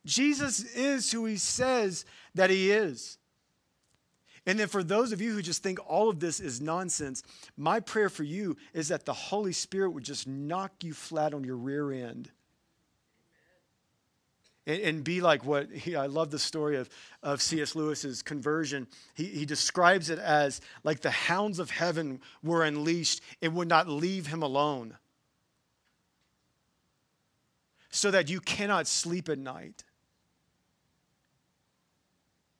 Jesus 0.05 0.59
is 0.75 1.09
who 1.13 1.23
he 1.23 1.37
says 1.37 2.03
that 2.35 2.49
he 2.49 2.71
is. 2.71 3.17
And 4.45 4.59
then 4.59 4.67
for 4.67 4.83
those 4.83 5.13
of 5.13 5.21
you 5.21 5.31
who 5.31 5.41
just 5.41 5.63
think 5.63 5.79
all 5.87 6.09
of 6.09 6.19
this 6.19 6.41
is 6.41 6.59
nonsense, 6.59 7.23
my 7.55 7.79
prayer 7.79 8.09
for 8.09 8.23
you 8.23 8.57
is 8.73 8.89
that 8.89 9.05
the 9.05 9.13
Holy 9.13 9.53
Spirit 9.53 9.91
would 9.91 10.03
just 10.03 10.27
knock 10.27 10.83
you 10.83 10.93
flat 10.93 11.33
on 11.33 11.45
your 11.45 11.55
rear 11.55 11.89
end 11.93 12.29
and, 14.65 14.81
and 14.81 15.03
be 15.03 15.21
like 15.21 15.45
what 15.45 15.71
he, 15.71 15.95
I 15.95 16.05
love 16.05 16.31
the 16.31 16.39
story 16.39 16.77
of, 16.77 16.89
of 17.21 17.41
C.S. 17.41 17.75
Lewis's 17.75 18.21
conversion. 18.21 18.87
He, 19.13 19.25
he 19.25 19.45
describes 19.45 20.09
it 20.09 20.19
as 20.19 20.61
like 20.83 21.01
the 21.01 21.11
hounds 21.11 21.59
of 21.59 21.69
heaven 21.69 22.21
were 22.41 22.63
unleashed 22.63 23.21
and 23.41 23.55
would 23.55 23.67
not 23.67 23.87
leave 23.87 24.27
him 24.27 24.41
alone, 24.41 24.97
so 27.89 28.09
that 28.11 28.29
you 28.29 28.39
cannot 28.39 28.87
sleep 28.87 29.29
at 29.29 29.37
night. 29.37 29.83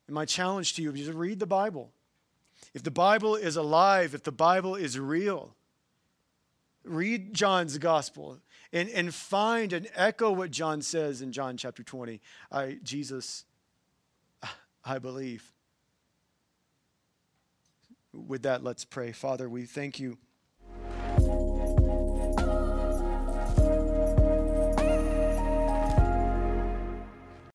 And 0.06 0.14
my 0.14 0.24
challenge 0.26 0.74
to 0.74 0.82
you 0.82 0.92
is 0.92 1.06
to 1.06 1.14
read 1.14 1.38
the 1.38 1.46
Bible. 1.46 1.90
If 2.74 2.82
the 2.82 2.90
Bible 2.90 3.36
is 3.36 3.56
alive, 3.56 4.14
if 4.14 4.22
the 4.22 4.32
Bible 4.32 4.74
is 4.74 4.98
real, 4.98 5.54
read 6.84 7.32
John's 7.34 7.78
gospel 7.78 8.38
and, 8.74 8.90
and 8.90 9.14
find 9.14 9.72
and 9.72 9.88
echo 9.94 10.32
what 10.32 10.50
John 10.50 10.82
says 10.82 11.22
in 11.22 11.30
John 11.32 11.56
chapter 11.56 11.84
20. 11.84 12.20
I, 12.50 12.78
Jesus, 12.82 13.44
I 14.84 14.98
believe. 14.98 15.50
With 18.12 18.42
that, 18.42 18.62
let's 18.62 18.84
pray. 18.84 19.12
Father, 19.12 19.48
we 19.48 19.64
thank 19.64 19.98
you 19.98 20.18